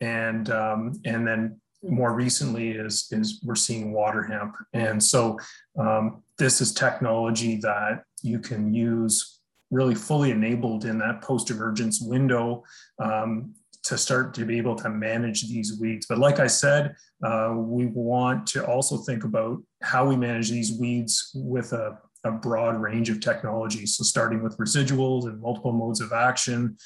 and, 0.00 0.50
um, 0.50 1.00
and 1.04 1.26
then 1.26 1.60
more 1.82 2.12
recently 2.12 2.72
is, 2.72 3.08
is 3.10 3.40
we're 3.44 3.54
seeing 3.54 3.92
water 3.92 4.22
hemp. 4.22 4.56
And 4.72 5.02
so 5.02 5.38
um, 5.78 6.22
this 6.38 6.60
is 6.60 6.72
technology 6.72 7.56
that 7.62 8.04
you 8.22 8.38
can 8.38 8.74
use 8.74 9.40
really 9.70 9.94
fully 9.94 10.30
enabled 10.30 10.84
in 10.84 10.98
that 10.98 11.22
post-emergence 11.22 12.00
window 12.00 12.64
um, 12.98 13.54
to 13.82 13.96
start 13.96 14.34
to 14.34 14.44
be 14.44 14.58
able 14.58 14.74
to 14.76 14.90
manage 14.90 15.48
these 15.48 15.78
weeds. 15.80 16.06
But 16.06 16.18
like 16.18 16.38
I 16.38 16.48
said, 16.48 16.94
uh, 17.24 17.54
we 17.56 17.86
want 17.86 18.46
to 18.48 18.66
also 18.66 18.98
think 18.98 19.24
about 19.24 19.62
how 19.82 20.06
we 20.06 20.16
manage 20.16 20.50
these 20.50 20.78
weeds 20.78 21.30
with 21.34 21.72
a, 21.72 21.98
a 22.24 22.30
broad 22.30 22.76
range 22.80 23.08
of 23.08 23.20
technologies. 23.20 23.96
So 23.96 24.04
starting 24.04 24.42
with 24.42 24.58
residuals 24.58 25.24
and 25.24 25.40
multiple 25.40 25.72
modes 25.72 26.00
of 26.00 26.12
action. 26.12 26.76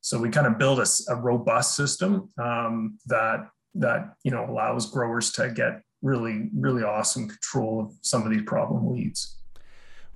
So 0.00 0.18
we 0.18 0.30
kind 0.30 0.46
of 0.46 0.58
build 0.58 0.78
a, 0.78 0.86
a 1.10 1.16
robust 1.16 1.76
system 1.76 2.30
um, 2.38 2.98
that 3.06 3.48
that 3.74 4.14
you 4.24 4.30
know 4.30 4.44
allows 4.48 4.90
growers 4.90 5.32
to 5.32 5.50
get 5.50 5.82
really 6.02 6.50
really 6.56 6.82
awesome 6.82 7.28
control 7.28 7.80
of 7.80 7.92
some 8.02 8.22
of 8.22 8.30
these 8.30 8.42
problem 8.42 8.86
weeds. 8.86 9.38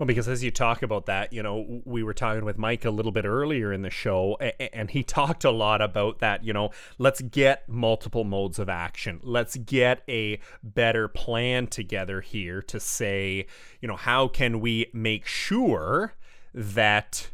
Well, 0.02 0.06
because 0.08 0.26
as 0.26 0.42
you 0.42 0.50
talk 0.50 0.82
about 0.82 1.06
that, 1.06 1.32
you 1.32 1.44
know, 1.44 1.80
we 1.84 2.02
were 2.02 2.12
talking 2.12 2.44
with 2.44 2.58
Mike 2.58 2.84
a 2.84 2.90
little 2.90 3.12
bit 3.12 3.24
earlier 3.24 3.72
in 3.72 3.82
the 3.82 3.90
show, 3.90 4.36
and 4.72 4.90
he 4.90 5.02
talked 5.04 5.44
a 5.44 5.50
lot 5.52 5.80
about 5.80 6.18
that. 6.18 6.44
You 6.44 6.52
know, 6.52 6.70
let's 6.98 7.20
get 7.20 7.68
multiple 7.68 8.24
modes 8.24 8.58
of 8.58 8.68
action. 8.68 9.20
Let's 9.22 9.56
get 9.56 10.02
a 10.08 10.40
better 10.60 11.06
plan 11.06 11.68
together 11.68 12.20
here 12.20 12.62
to 12.62 12.80
say, 12.80 13.46
you 13.80 13.86
know, 13.86 13.94
how 13.94 14.26
can 14.26 14.58
we 14.58 14.86
make 14.92 15.24
sure 15.24 16.14
that, 16.52 17.28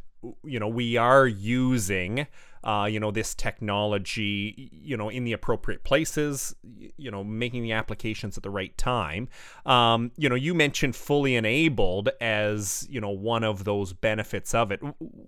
you 0.44 0.61
know, 0.61 0.68
we 0.68 0.98
are 0.98 1.26
using 1.26 2.26
uh, 2.64 2.88
you 2.90 3.01
know, 3.01 3.11
this 3.11 3.35
technology, 3.35 4.71
you 4.73 4.97
know, 4.97 5.09
in 5.09 5.25
the 5.25 5.33
appropriate 5.33 5.85
places, 5.85 6.55
you 6.97 7.11
know, 7.11 7.25
making 7.25 7.62
the 7.62 7.73
applications 7.73 8.37
at 8.37 8.42
the 8.42 8.51
right 8.51 8.77
time. 8.77 9.29
Um, 9.66 10.12
you 10.16 10.29
know, 10.29 10.35
you 10.35 10.55
mentioned 10.55 10.97
fully 10.97 11.35
enabled 11.37 12.11
as, 12.21 12.87
you 12.90 13.01
know, 13.01 13.11
one 13.11 13.44
of 13.44 13.64
those 13.64 13.92
benefits 13.92 14.55
of 14.55 14.73
it. 14.73 14.81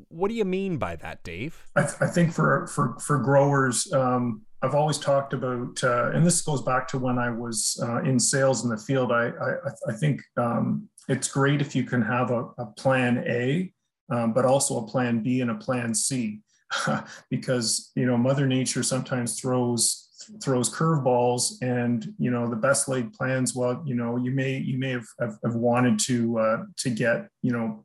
What 0.09 0.29
do 0.29 0.35
you 0.35 0.45
mean 0.45 0.79
by 0.79 0.97
that, 0.97 1.23
Dave? 1.23 1.67
I, 1.77 1.83
th- 1.83 1.97
I 2.01 2.07
think 2.07 2.33
for, 2.33 2.67
for, 2.67 2.97
for 2.99 3.19
growers, 3.19 3.93
um, 3.93 4.43
I've 4.63 4.75
always 4.75 4.99
talked 4.99 5.33
about, 5.33 5.83
uh, 5.83 6.11
and 6.13 6.27
this 6.27 6.43
goes 6.43 6.61
back 6.63 6.87
to 6.89 6.99
when 6.99 7.19
I 7.19 7.31
was 7.31 7.83
uh, 7.83 8.03
in 8.03 8.21
sales 8.21 8.63
in 8.63 8.71
the 8.71 8.77
field. 8.77 9.11
I, 9.11 9.29
I, 9.29 9.53
I 9.89 9.93
think 9.95 10.21
um, 10.37 10.87
it's 11.09 11.29
great 11.29 11.63
if 11.63 11.75
you 11.75 11.85
can 11.85 12.03
have 12.03 12.31
a, 12.31 12.45
a 12.59 12.67
plan 12.77 13.25
A, 13.27 13.73
um, 14.11 14.35
but 14.35 14.45
also 14.45 14.85
a 14.85 14.87
plan 14.87 15.23
B 15.23 15.41
and 15.41 15.51
a 15.51 15.55
plan 15.55 15.95
C. 15.95 16.41
because 17.31 17.91
you 17.95 18.07
know 18.07 18.17
mother 18.17 18.47
nature 18.47 18.83
sometimes 18.83 19.41
throws 19.41 20.09
throws 20.43 20.73
curveballs 20.73 21.55
and 21.63 22.15
you 22.19 22.31
know 22.31 22.49
the 22.49 22.55
best 22.55 22.89
laid 22.89 23.13
plans 23.13 23.55
well 23.55 23.83
you 23.85 23.95
know 23.95 24.17
you 24.17 24.31
may 24.31 24.59
you 24.59 24.79
may 24.79 24.91
have, 24.91 25.07
have, 25.19 25.39
have 25.45 25.55
wanted 25.55 25.99
to 25.99 26.39
uh, 26.39 26.59
to 26.77 26.91
get 26.91 27.29
you 27.43 27.53
know 27.53 27.85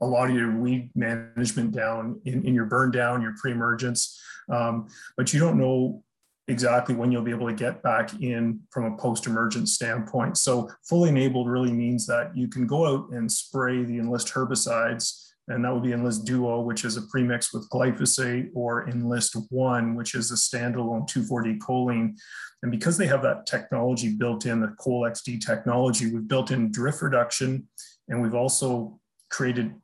a 0.00 0.06
lot 0.06 0.28
of 0.28 0.36
your 0.36 0.56
weed 0.56 0.90
management 0.94 1.72
down 1.72 2.20
in, 2.24 2.44
in 2.44 2.54
your 2.54 2.66
burn 2.66 2.90
down 2.90 3.22
your 3.22 3.34
pre-emergence. 3.40 4.20
Um, 4.50 4.88
but 5.16 5.32
you 5.32 5.40
don't 5.40 5.58
know 5.58 6.02
exactly 6.46 6.94
when 6.94 7.10
you'll 7.10 7.22
be 7.22 7.30
able 7.30 7.48
to 7.48 7.54
get 7.54 7.82
back 7.82 8.20
in 8.20 8.60
from 8.70 8.84
a 8.84 8.96
post-emergent 8.96 9.68
standpoint. 9.68 10.36
So 10.36 10.70
fully 10.82 11.08
enabled 11.08 11.48
really 11.48 11.72
means 11.72 12.06
that 12.06 12.36
you 12.36 12.48
can 12.48 12.66
go 12.66 12.86
out 12.86 13.10
and 13.12 13.30
spray 13.30 13.82
the 13.82 13.98
enlist 13.98 14.28
herbicides 14.28 15.23
and 15.48 15.64
that 15.64 15.72
would 15.72 15.82
be 15.82 15.92
Enlist 15.92 16.24
Duo, 16.24 16.60
which 16.60 16.84
is 16.84 16.96
a 16.96 17.02
premix 17.02 17.52
with 17.52 17.68
glyphosate, 17.70 18.50
or 18.54 18.88
Enlist 18.88 19.36
One, 19.50 19.94
which 19.94 20.14
is 20.14 20.30
a 20.30 20.34
standalone 20.34 21.08
2,4-D 21.08 21.58
choline. 21.58 22.16
And 22.62 22.70
because 22.70 22.96
they 22.96 23.06
have 23.06 23.22
that 23.22 23.46
technology 23.46 24.14
built 24.14 24.46
in, 24.46 24.60
the 24.60 24.74
Colex-D 24.78 25.38
technology, 25.38 26.12
we've 26.12 26.26
built 26.26 26.50
in 26.50 26.70
drift 26.70 27.02
reduction, 27.02 27.68
and 28.08 28.22
we've 28.22 28.34
also 28.34 28.98
created 29.30 29.74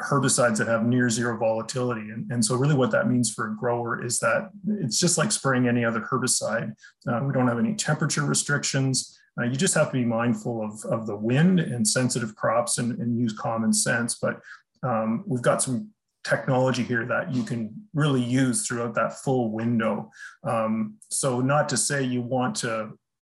herbicides 0.00 0.56
that 0.58 0.68
have 0.68 0.84
near 0.84 1.10
zero 1.10 1.36
volatility. 1.36 2.10
And, 2.10 2.30
and 2.30 2.44
so 2.44 2.56
really 2.56 2.74
what 2.74 2.90
that 2.92 3.08
means 3.08 3.32
for 3.32 3.48
a 3.48 3.56
grower 3.56 4.04
is 4.04 4.18
that 4.20 4.50
it's 4.66 4.98
just 4.98 5.18
like 5.18 5.30
spraying 5.32 5.68
any 5.68 5.84
other 5.84 6.00
herbicide. 6.00 6.72
Uh, 7.06 7.20
we 7.22 7.32
don't 7.32 7.48
have 7.48 7.58
any 7.58 7.74
temperature 7.74 8.24
restrictions. 8.24 9.18
Uh, 9.38 9.44
you 9.44 9.56
just 9.56 9.74
have 9.74 9.88
to 9.88 9.92
be 9.92 10.04
mindful 10.04 10.62
of, 10.62 10.84
of 10.90 11.06
the 11.06 11.16
wind 11.16 11.60
and 11.60 11.86
sensitive 11.86 12.34
crops 12.34 12.78
and, 12.78 12.98
and 12.98 13.18
use 13.18 13.32
common 13.32 13.72
sense. 13.72 14.16
But 14.20 14.40
um, 14.82 15.24
we've 15.26 15.42
got 15.42 15.62
some 15.62 15.90
technology 16.24 16.82
here 16.82 17.06
that 17.06 17.32
you 17.32 17.42
can 17.42 17.72
really 17.94 18.22
use 18.22 18.66
throughout 18.66 18.94
that 18.94 19.18
full 19.20 19.50
window. 19.50 20.10
Um, 20.44 20.96
so 21.10 21.40
not 21.40 21.68
to 21.70 21.76
say 21.76 22.02
you 22.02 22.20
want 22.20 22.56
to, 22.56 22.90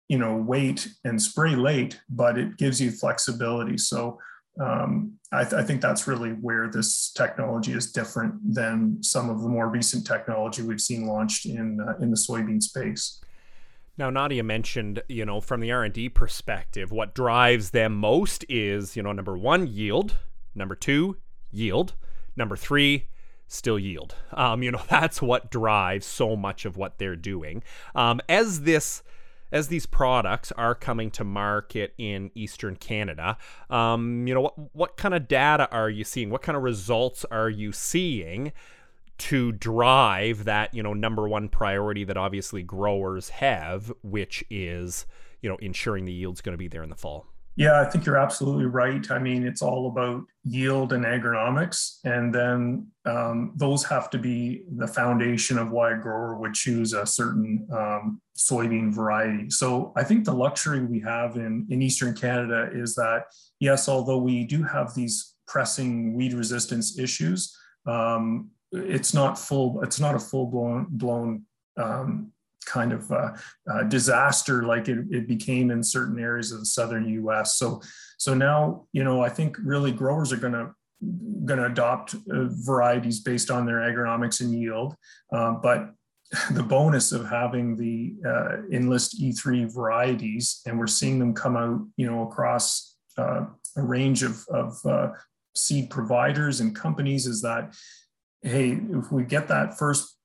you 0.09 0.17
know, 0.17 0.35
wait 0.35 0.87
and 1.05 1.21
spray 1.21 1.55
late, 1.55 1.99
but 2.09 2.37
it 2.37 2.57
gives 2.57 2.81
you 2.81 2.91
flexibility. 2.91 3.77
So 3.77 4.19
um, 4.61 5.13
I, 5.31 5.43
th- 5.43 5.53
I, 5.53 5.63
think 5.63 5.81
that's 5.81 6.07
really 6.07 6.29
where 6.29 6.69
this 6.69 7.11
technology 7.11 7.71
is 7.71 7.91
different 7.91 8.35
than 8.53 9.01
some 9.01 9.29
of 9.29 9.41
the 9.41 9.49
more 9.49 9.67
recent 9.67 10.05
technology 10.05 10.61
we've 10.61 10.81
seen 10.81 11.07
launched 11.07 11.47
in 11.47 11.79
uh, 11.81 11.97
in 11.99 12.11
the 12.11 12.17
soybean 12.17 12.61
space. 12.61 13.19
Now, 13.97 14.11
Nadia 14.11 14.43
mentioned, 14.43 15.01
you 15.07 15.25
know, 15.25 15.41
from 15.41 15.59
the 15.59 15.71
R 15.71 15.83
and 15.83 15.93
D 15.93 16.07
perspective, 16.07 16.91
what 16.91 17.15
drives 17.15 17.71
them 17.71 17.95
most 17.95 18.45
is, 18.47 18.95
you 18.95 19.01
know, 19.01 19.11
number 19.11 19.35
one, 19.35 19.65
yield. 19.65 20.17
Number 20.55 20.75
two, 20.75 21.17
yield. 21.53 21.93
Number 22.35 22.55
three, 22.55 23.07
still 23.47 23.79
yield. 23.79 24.15
Um, 24.31 24.63
you 24.63 24.71
know, 24.71 24.81
that's 24.89 25.21
what 25.21 25.51
drives 25.51 26.05
so 26.05 26.35
much 26.35 26.65
of 26.65 26.77
what 26.77 26.97
they're 26.97 27.15
doing. 27.15 27.63
Um, 27.95 28.19
as 28.27 28.61
this 28.61 29.03
as 29.51 29.67
these 29.67 29.85
products 29.85 30.51
are 30.53 30.73
coming 30.73 31.11
to 31.11 31.23
market 31.23 31.93
in 31.99 32.31
Eastern 32.33 32.75
Canada, 32.75 33.37
um, 33.69 34.25
you 34.25 34.33
know, 34.33 34.41
what, 34.41 34.75
what 34.75 34.97
kind 34.97 35.13
of 35.13 35.27
data 35.27 35.69
are 35.71 35.91
you 35.91 36.03
seeing? 36.03 36.31
What 36.31 36.41
kind 36.41 36.57
of 36.57 36.63
results 36.63 37.23
are 37.29 37.51
you 37.51 37.71
seeing 37.71 38.51
to 39.19 39.51
drive 39.51 40.45
that, 40.45 40.73
you 40.73 40.81
know, 40.81 40.93
number 40.93 41.29
one 41.29 41.49
priority 41.49 42.03
that 42.03 42.17
obviously 42.17 42.63
growers 42.63 43.29
have, 43.29 43.93
which 44.01 44.43
is, 44.49 45.05
you 45.41 45.49
know, 45.49 45.57
ensuring 45.57 46.05
the 46.05 46.11
yield's 46.11 46.41
going 46.41 46.53
to 46.53 46.57
be 46.57 46.67
there 46.67 46.81
in 46.81 46.89
the 46.89 46.95
fall? 46.95 47.27
Yeah, 47.55 47.79
I 47.79 47.85
think 47.85 48.05
you're 48.05 48.17
absolutely 48.17 48.65
right. 48.65 49.09
I 49.11 49.19
mean, 49.19 49.45
it's 49.45 49.61
all 49.61 49.87
about 49.87 50.23
yield 50.43 50.91
and 50.91 51.05
agronomics, 51.05 51.99
and 52.03 52.33
then 52.33 52.87
um, 53.05 53.53
those 53.55 53.83
have 53.85 54.09
to 54.09 54.17
be 54.17 54.63
the 54.75 54.87
foundation 54.87 55.59
of 55.59 55.69
why 55.69 55.91
a 55.91 55.97
grower 55.97 56.35
would 56.35 56.55
choose 56.55 56.93
a 56.93 57.05
certain 57.05 57.67
um, 57.71 58.19
soybean 58.35 58.91
variety. 58.91 59.51
So 59.51 59.93
I 59.95 60.03
think 60.03 60.25
the 60.25 60.33
luxury 60.33 60.83
we 60.83 60.99
have 61.01 61.35
in, 61.35 61.67
in 61.69 61.83
Eastern 61.83 62.15
Canada 62.15 62.69
is 62.73 62.95
that, 62.95 63.25
yes, 63.59 63.87
although 63.87 64.17
we 64.17 64.45
do 64.45 64.63
have 64.63 64.95
these 64.95 65.35
pressing 65.47 66.15
weed 66.15 66.33
resistance 66.33 66.97
issues, 66.97 67.55
um, 67.85 68.49
it's 68.71 69.13
not 69.13 69.37
full, 69.37 69.79
it's 69.83 69.99
not 69.99 70.15
a 70.15 70.19
full 70.19 70.47
blown, 70.47 70.87
blown 70.89 71.45
um, 71.77 72.32
kind 72.63 72.93
of 72.93 73.11
uh, 73.11 73.31
uh, 73.71 73.83
disaster 73.83 74.63
like 74.63 74.87
it, 74.87 75.05
it, 75.11 75.27
became 75.27 75.71
in 75.71 75.83
certain 75.83 76.19
areas 76.19 76.51
of 76.51 76.59
the 76.59 76.65
southern 76.65 77.07
U.S. 77.09 77.57
So, 77.57 77.81
so 78.17 78.33
now 78.33 78.85
you 78.93 79.03
know 79.03 79.21
I 79.21 79.29
think 79.29 79.57
really 79.63 79.91
growers 79.91 80.31
are 80.31 80.37
going 80.37 80.53
to 80.53 80.71
going 81.45 81.59
to 81.59 81.65
adopt 81.65 82.15
uh, 82.15 82.47
varieties 82.49 83.19
based 83.19 83.51
on 83.51 83.65
their 83.65 83.79
agronomics 83.79 84.41
and 84.41 84.53
yield, 84.53 84.95
um, 85.31 85.59
but 85.61 85.91
the 86.51 86.63
bonus 86.63 87.11
of 87.11 87.27
having 87.27 87.75
the 87.75 88.15
uh, 88.27 88.61
enlist 88.71 89.21
E3 89.21 89.73
varieties, 89.73 90.61
and 90.65 90.79
we're 90.79 90.87
seeing 90.87 91.19
them 91.19 91.33
come 91.33 91.57
out, 91.57 91.85
you 91.97 92.09
know, 92.09 92.27
across 92.27 92.95
a 93.17 93.45
range 93.75 94.23
of, 94.23 94.43
of 94.49 94.75
seed 95.55 95.89
providers 95.91 96.59
and 96.61 96.75
companies, 96.75 97.27
is 97.27 97.41
that 97.41 97.75
hey, 98.43 98.77
if 98.91 99.11
we 99.11 99.23
get 99.23 99.47
that 99.47 99.77
first 99.77 100.17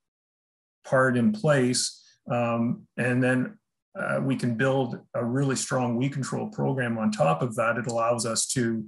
part 0.85 1.17
in 1.17 1.33
place, 1.33 1.98
um, 2.31 2.87
and 2.97 3.23
then 3.23 3.59
uh, 3.99 4.21
we 4.23 4.37
can 4.37 4.55
build 4.55 5.01
a 5.15 5.25
really 5.25 5.57
strong 5.57 5.97
weed 5.97 6.13
control 6.13 6.49
program 6.49 6.99
on 6.99 7.11
top 7.11 7.43
of 7.43 7.55
that. 7.57 7.77
It 7.79 7.87
allows 7.87 8.27
us 8.27 8.47
to 8.49 8.85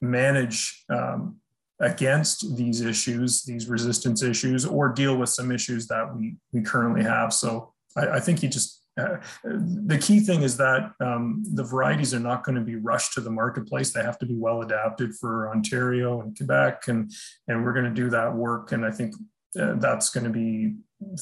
manage 0.00 0.84
um, 0.90 1.36
against 1.80 2.56
these 2.56 2.80
issues, 2.80 3.42
these 3.44 3.68
resistance 3.68 4.22
issues, 4.22 4.64
or 4.64 4.88
deal 4.88 5.16
with 5.16 5.28
some 5.28 5.50
issues 5.50 5.86
that 5.88 6.14
we, 6.14 6.36
we 6.52 6.62
currently 6.62 7.02
have. 7.02 7.32
So 7.32 7.72
I, 7.96 8.08
I 8.08 8.20
think 8.20 8.42
you 8.42 8.48
just, 8.48 8.84
uh, 8.96 9.16
the 9.44 9.98
key 9.98 10.20
thing 10.20 10.42
is 10.42 10.56
that 10.56 10.92
um, 11.00 11.44
the 11.54 11.62
varieties 11.62 12.12
are 12.12 12.20
not 12.20 12.42
going 12.42 12.56
to 12.56 12.60
be 12.64 12.76
rushed 12.76 13.12
to 13.14 13.20
the 13.20 13.30
marketplace. 13.30 13.92
They 13.92 14.02
have 14.02 14.18
to 14.18 14.26
be 14.26 14.34
well 14.34 14.62
adapted 14.62 15.14
for 15.14 15.50
Ontario 15.50 16.20
and 16.20 16.36
Quebec, 16.36 16.88
and 16.88 17.12
and 17.46 17.64
we're 17.64 17.72
going 17.72 17.84
to 17.84 18.02
do 18.02 18.10
that 18.10 18.34
work. 18.34 18.72
And 18.72 18.84
I 18.84 18.90
think 18.90 19.14
uh, 19.58 19.74
that's 19.74 20.10
going 20.10 20.24
to 20.24 20.30
be 20.30 20.74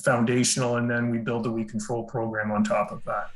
foundational, 0.02 0.76
and 0.76 0.90
then 0.90 1.10
we 1.10 1.18
build 1.18 1.44
the 1.44 1.50
weed 1.50 1.68
control 1.68 2.04
program 2.04 2.50
on 2.50 2.64
top 2.64 2.90
of 2.90 3.04
that. 3.04 3.30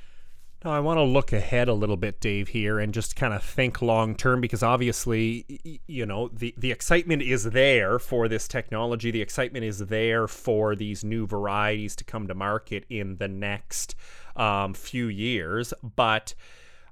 Now, 0.65 0.73
I 0.73 0.81
want 0.81 0.99
to 0.99 1.05
look 1.05 1.33
ahead 1.33 1.69
a 1.69 1.73
little 1.73 1.97
bit, 1.97 2.21
Dave, 2.21 2.49
here, 2.49 2.79
and 2.79 2.93
just 2.93 3.17
kind 3.17 3.33
of 3.33 3.43
think 3.43 3.81
long 3.81 4.15
term 4.15 4.43
because 4.43 4.63
obviously, 4.63 5.81
you 5.87 6.05
know, 6.05 6.29
the, 6.29 6.55
the 6.59 6.71
excitement 6.71 7.23
is 7.23 7.45
there 7.45 7.99
for 7.99 8.29
this 8.29 8.47
technology. 8.47 9.11
The 9.11 9.23
excitement 9.23 9.65
is 9.65 9.79
there 9.79 10.29
for 10.29 10.77
these 10.77 11.03
new 11.03 11.27
varieties 11.27 11.97
to 11.97 12.05
come 12.05 12.29
to 12.29 12.35
market 12.35 12.85
in 12.91 13.17
the 13.17 13.29
next 13.29 13.95
um, 14.37 14.75
few 14.75 15.07
years. 15.07 15.73
But 15.83 16.35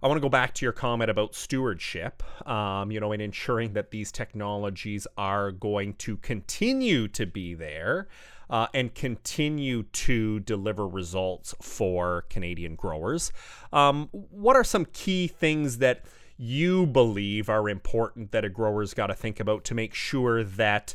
I 0.02 0.08
want 0.08 0.16
to 0.16 0.22
go 0.22 0.30
back 0.30 0.54
to 0.54 0.64
your 0.64 0.72
comment 0.72 1.10
about 1.10 1.34
stewardship, 1.34 2.22
um, 2.48 2.90
you 2.90 3.00
know, 3.00 3.12
and 3.12 3.20
ensuring 3.20 3.74
that 3.74 3.90
these 3.90 4.10
technologies 4.10 5.06
are 5.18 5.50
going 5.50 5.92
to 5.94 6.16
continue 6.16 7.06
to 7.08 7.26
be 7.26 7.52
there 7.52 8.08
uh, 8.50 8.66
and 8.74 8.94
continue 8.94 9.82
to 9.82 10.40
deliver 10.40 10.86
results 10.86 11.54
for 11.60 12.24
Canadian 12.30 12.74
growers. 12.74 13.32
Um, 13.72 14.08
what 14.12 14.56
are 14.56 14.64
some 14.64 14.86
key 14.86 15.26
things 15.26 15.78
that 15.78 16.04
you 16.36 16.86
believe 16.86 17.48
are 17.48 17.68
important 17.68 18.30
that 18.32 18.44
a 18.44 18.48
grower's 18.48 18.94
got 18.94 19.08
to 19.08 19.14
think 19.14 19.40
about 19.40 19.64
to 19.64 19.74
make 19.74 19.92
sure 19.92 20.44
that 20.44 20.94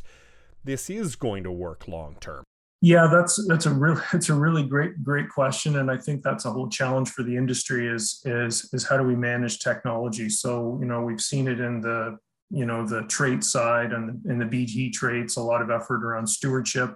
this 0.64 0.88
is 0.88 1.16
going 1.16 1.44
to 1.44 1.52
work 1.52 1.86
long 1.86 2.16
term? 2.20 2.44
Yeah, 2.80 3.06
that's 3.06 3.42
that's 3.48 3.66
a 3.66 3.70
real 3.70 3.98
it's 4.12 4.28
a 4.28 4.34
really 4.34 4.62
great 4.62 5.02
great 5.02 5.28
question, 5.28 5.78
and 5.78 5.90
I 5.90 5.96
think 5.96 6.22
that's 6.22 6.44
a 6.44 6.50
whole 6.50 6.68
challenge 6.68 7.10
for 7.10 7.22
the 7.22 7.36
industry 7.36 7.88
is 7.88 8.20
is 8.24 8.68
is 8.72 8.86
how 8.86 8.96
do 8.96 9.04
we 9.04 9.14
manage 9.14 9.60
technology? 9.60 10.28
So 10.28 10.76
you 10.80 10.86
know 10.86 11.02
we've 11.02 11.20
seen 11.20 11.48
it 11.48 11.60
in 11.60 11.80
the 11.80 12.18
you 12.50 12.66
know 12.66 12.86
the 12.86 13.02
trait 13.04 13.42
side 13.42 13.92
and 13.92 14.24
in 14.26 14.38
the 14.38 14.44
BT 14.44 14.90
traits, 14.90 15.36
a 15.36 15.42
lot 15.42 15.62
of 15.62 15.70
effort 15.70 16.04
around 16.04 16.26
stewardship 16.26 16.94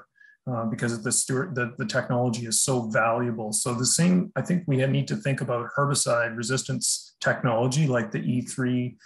uh, 0.50 0.64
because 0.64 1.02
the, 1.02 1.12
steward, 1.12 1.54
the, 1.54 1.74
the 1.78 1.84
technology 1.84 2.46
is 2.46 2.60
so 2.60 2.82
valuable. 2.82 3.52
So 3.52 3.74
the 3.74 3.86
same, 3.86 4.32
I 4.36 4.42
think 4.42 4.64
we 4.66 4.76
need 4.86 5.08
to 5.08 5.16
think 5.16 5.40
about 5.40 5.68
herbicide 5.76 6.36
resistance 6.36 7.16
technology 7.20 7.86
like 7.86 8.10
the 8.10 8.20
E3 8.20 8.96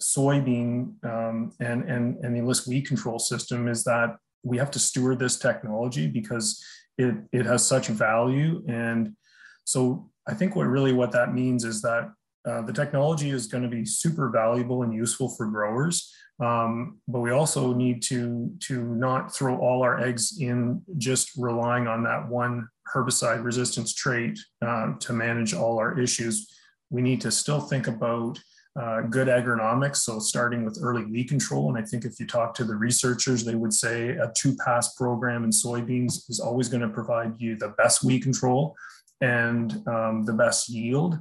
soybean 0.00 1.04
um, 1.04 1.52
and, 1.60 1.84
and, 1.84 2.16
and 2.22 2.34
the 2.34 2.40
enlist 2.40 2.66
weed 2.66 2.86
control 2.86 3.18
system 3.18 3.68
is 3.68 3.84
that 3.84 4.16
we 4.42 4.58
have 4.58 4.70
to 4.72 4.78
steward 4.78 5.18
this 5.18 5.38
technology 5.38 6.06
because 6.06 6.62
it, 6.98 7.14
it 7.32 7.46
has 7.46 7.66
such 7.66 7.88
value. 7.88 8.62
And 8.68 9.16
so 9.64 10.10
I 10.28 10.34
think 10.34 10.54
what 10.54 10.66
really 10.66 10.92
what 10.92 11.12
that 11.12 11.32
means 11.32 11.64
is 11.64 11.80
that 11.82 12.12
uh, 12.46 12.62
the 12.62 12.72
technology 12.72 13.30
is 13.30 13.46
going 13.46 13.62
to 13.62 13.68
be 13.68 13.84
super 13.84 14.28
valuable 14.28 14.82
and 14.82 14.92
useful 14.92 15.28
for 15.28 15.46
growers. 15.46 16.12
Um, 16.40 16.98
but 17.06 17.20
we 17.20 17.30
also 17.30 17.72
need 17.72 18.02
to, 18.04 18.52
to 18.60 18.82
not 18.82 19.34
throw 19.34 19.56
all 19.58 19.82
our 19.82 20.00
eggs 20.00 20.38
in 20.40 20.82
just 20.98 21.30
relying 21.36 21.86
on 21.86 22.02
that 22.04 22.28
one 22.28 22.68
herbicide 22.92 23.44
resistance 23.44 23.94
trait 23.94 24.38
uh, 24.60 24.94
to 24.98 25.12
manage 25.12 25.54
all 25.54 25.78
our 25.78 25.98
issues. 25.98 26.52
We 26.90 27.02
need 27.02 27.20
to 27.22 27.30
still 27.30 27.60
think 27.60 27.86
about 27.86 28.38
uh, 28.78 29.02
good 29.02 29.28
agronomics. 29.28 29.98
So 29.98 30.18
starting 30.18 30.64
with 30.64 30.78
early 30.82 31.04
weed 31.04 31.28
control. 31.28 31.68
And 31.68 31.78
I 31.78 31.86
think 31.86 32.04
if 32.04 32.18
you 32.18 32.26
talk 32.26 32.54
to 32.54 32.64
the 32.64 32.74
researchers, 32.74 33.44
they 33.44 33.54
would 33.54 33.72
say 33.72 34.10
a 34.10 34.32
two 34.36 34.56
pass 34.56 34.94
program 34.94 35.44
in 35.44 35.50
soybeans 35.50 36.28
is 36.28 36.40
always 36.40 36.68
going 36.68 36.82
to 36.82 36.88
provide 36.88 37.34
you 37.38 37.56
the 37.56 37.68
best 37.78 38.02
weed 38.02 38.22
control 38.22 38.74
and 39.20 39.86
um, 39.86 40.24
the 40.24 40.32
best 40.32 40.68
yield. 40.68 41.20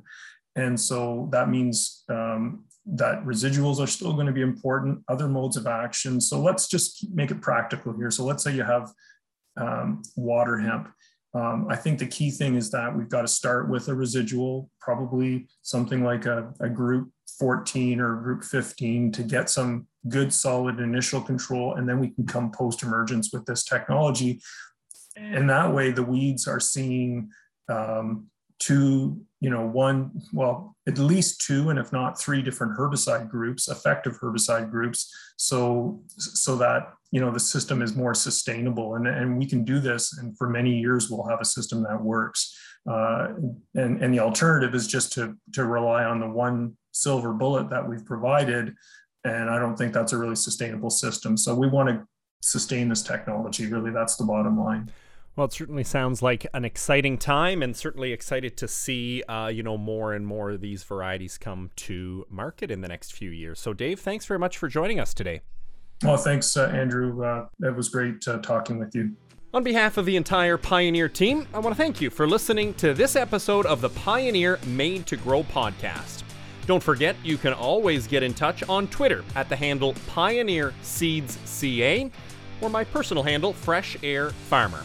And 0.56 0.80
so 0.80 1.30
that 1.32 1.50
means 1.50 2.04
um, 2.10 2.66
that 2.86 3.24
residuals 3.26 3.80
are 3.80 3.88
still 3.88 4.14
going 4.14 4.28
to 4.28 4.34
be 4.34 4.42
important, 4.42 5.04
other 5.08 5.28
modes 5.28 5.58
of 5.58 5.68
action. 5.68 6.20
So 6.20 6.40
let's 6.40 6.68
just 6.68 7.08
make 7.14 7.32
it 7.32 7.42
practical 7.42 7.94
here. 7.94 8.12
So 8.12 8.26
let's 8.26 8.44
say 8.44 8.54
you 8.54 8.64
have 8.64 8.92
um, 9.58 10.02
water 10.16 10.58
hemp. 10.58 10.90
Um, 11.36 11.68
I 11.70 11.76
think 11.76 11.98
the 11.98 12.06
key 12.06 12.30
thing 12.30 12.56
is 12.56 12.70
that 12.72 12.96
we've 12.96 13.10
got 13.10 13.22
to 13.22 13.28
start 13.28 13.70
with 13.70 13.88
a 13.88 13.96
residual, 13.96 14.70
probably 14.80 15.48
something 15.64 16.04
like 16.04 16.26
a, 16.26 16.54
a 16.60 16.70
group 16.70 17.10
14 17.40 18.00
or 18.00 18.16
group 18.18 18.44
15 18.44 19.12
to 19.14 19.24
get 19.24 19.50
some 19.50 19.88
good 20.08 20.32
solid 20.32 20.80
initial 20.80 21.22
control. 21.22 21.76
And 21.76 21.90
then 21.90 22.00
we 22.00 22.10
can 22.10 22.28
come 22.28 22.52
post 22.52 22.84
emergence 22.84 23.32
with 23.34 23.46
this 23.46 23.64
technology. 23.64 24.42
And 25.16 25.50
that 25.50 25.74
way 25.74 25.92
the 25.92 26.04
weeds 26.04 26.48
are 26.48 26.60
seeing 26.60 27.32
um, 27.70 28.28
two, 28.60 29.22
you 29.40 29.50
know, 29.50 29.66
one, 29.66 30.12
well, 30.32 30.76
at 30.88 30.98
least 30.98 31.42
two, 31.42 31.70
and 31.70 31.80
if 31.80 31.92
not 31.92 32.20
three 32.20 32.42
different 32.42 32.78
herbicide 32.78 33.30
groups, 33.30 33.68
effective 33.68 34.20
herbicide 34.20 34.72
groups. 34.72 35.14
So, 35.38 36.02
so 36.08 36.56
that, 36.58 36.94
you 37.12 37.20
know, 37.20 37.32
the 37.32 37.40
system 37.40 37.82
is 37.82 37.96
more 37.96 38.14
sustainable 38.14 38.96
and, 38.96 39.08
and 39.08 39.38
we 39.38 39.46
can 39.46 39.64
do 39.64 39.80
this. 39.80 40.18
And 40.18 40.38
for 40.38 40.50
many 40.50 40.80
years, 40.80 41.10
we'll 41.10 41.28
have 41.28 41.42
a 41.42 41.46
system 41.46 41.84
that 41.84 42.02
works. 42.02 42.58
Uh, 42.90 43.34
and, 43.76 44.02
and 44.02 44.14
the 44.14 44.20
alternative 44.20 44.74
is 44.76 44.88
just 44.88 45.14
to, 45.14 45.36
to 45.54 45.66
rely 45.66 46.04
on 46.04 46.20
the 46.20 46.30
one 46.30 46.76
silver 46.92 47.34
bullet 47.34 47.70
that 47.70 47.88
we've 47.88 48.06
provided. 48.06 48.74
And 49.24 49.50
I 49.50 49.58
don't 49.60 49.78
think 49.78 49.94
that's 49.94 50.14
a 50.14 50.18
really 50.18 50.36
sustainable 50.36 50.90
system. 50.90 51.38
So 51.38 51.56
we 51.56 51.68
want 51.68 51.90
to 51.90 52.08
sustain 52.42 52.90
this 52.90 53.02
technology. 53.02 53.68
Really, 53.68 53.92
that's 53.92 54.16
the 54.16 54.26
bottom 54.26 54.60
line. 54.60 54.92
Well, 55.36 55.46
it 55.46 55.54
certainly 55.54 55.84
sounds 55.84 56.22
like 56.22 56.46
an 56.54 56.64
exciting 56.64 57.18
time, 57.18 57.64
and 57.64 57.76
certainly 57.76 58.12
excited 58.12 58.56
to 58.58 58.68
see, 58.68 59.24
uh, 59.24 59.48
you 59.48 59.64
know, 59.64 59.78
more 59.78 60.14
and 60.14 60.28
more 60.28 60.52
of 60.52 60.62
these 60.62 60.84
varieties 60.84 61.40
come 61.40 61.72
to 61.78 62.28
market 62.30 62.70
in 62.70 62.82
the 62.82 62.88
next 62.88 63.14
few 63.14 63.32
years. 63.32 63.60
So, 63.60 63.74
Dave, 63.74 64.00
thanks 64.00 64.26
very 64.26 64.40
much 64.40 64.60
for 64.60 64.68
joining 64.68 65.00
us 65.00 65.12
today. 65.12 65.42
Well, 66.04 66.18
thanks, 66.18 66.56
uh, 66.56 66.66
Andrew. 66.66 67.26
Uh, 67.26 67.48
it 67.62 67.76
was 67.76 67.90
great 67.90 68.28
uh, 68.28 68.40
talking 68.40 68.78
with 68.78 68.94
you. 68.94 69.16
On 69.56 69.64
behalf 69.64 69.98
of 69.98 70.06
the 70.06 70.16
entire 70.18 70.58
Pioneer 70.58 71.10
team, 71.10 71.48
I 71.52 71.60
want 71.60 71.76
to 71.76 71.82
thank 71.82 72.00
you 72.00 72.12
for 72.12 72.28
listening 72.28 72.76
to 72.76 72.94
this 72.94 73.16
episode 73.16 73.66
of 73.66 73.82
the 73.82 73.90
Pioneer 73.90 74.60
Made 74.68 75.08
to 75.08 75.18
Grow 75.18 75.44
podcast. 75.44 76.22
Don't 76.68 76.82
forget, 76.82 77.16
you 77.24 77.38
can 77.38 77.54
always 77.54 78.06
get 78.06 78.22
in 78.22 78.36
touch 78.36 78.64
on 78.70 78.88
Twitter 78.88 79.24
at 79.36 79.50
the 79.50 79.56
handle 79.56 79.96
Pioneer 80.08 80.74
Seeds 80.84 81.40
CA 81.46 82.12
or 82.62 82.70
my 82.70 82.84
personal 82.84 83.24
handle, 83.24 83.54
Fresh 83.54 83.98
Air 84.04 84.30
Farmer. 84.30 84.84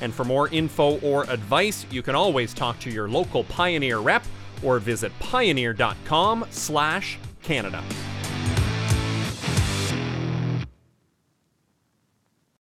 And 0.00 0.12
for 0.12 0.24
more 0.24 0.48
info 0.48 0.98
or 1.00 1.22
advice, 1.30 1.86
you 1.90 2.02
can 2.02 2.14
always 2.14 2.54
talk 2.54 2.78
to 2.80 2.90
your 2.90 3.08
local 3.08 3.44
Pioneer 3.44 3.98
rep 3.98 4.24
or 4.62 4.78
visit 4.78 5.12
pioneer.com/canada. 5.18 7.84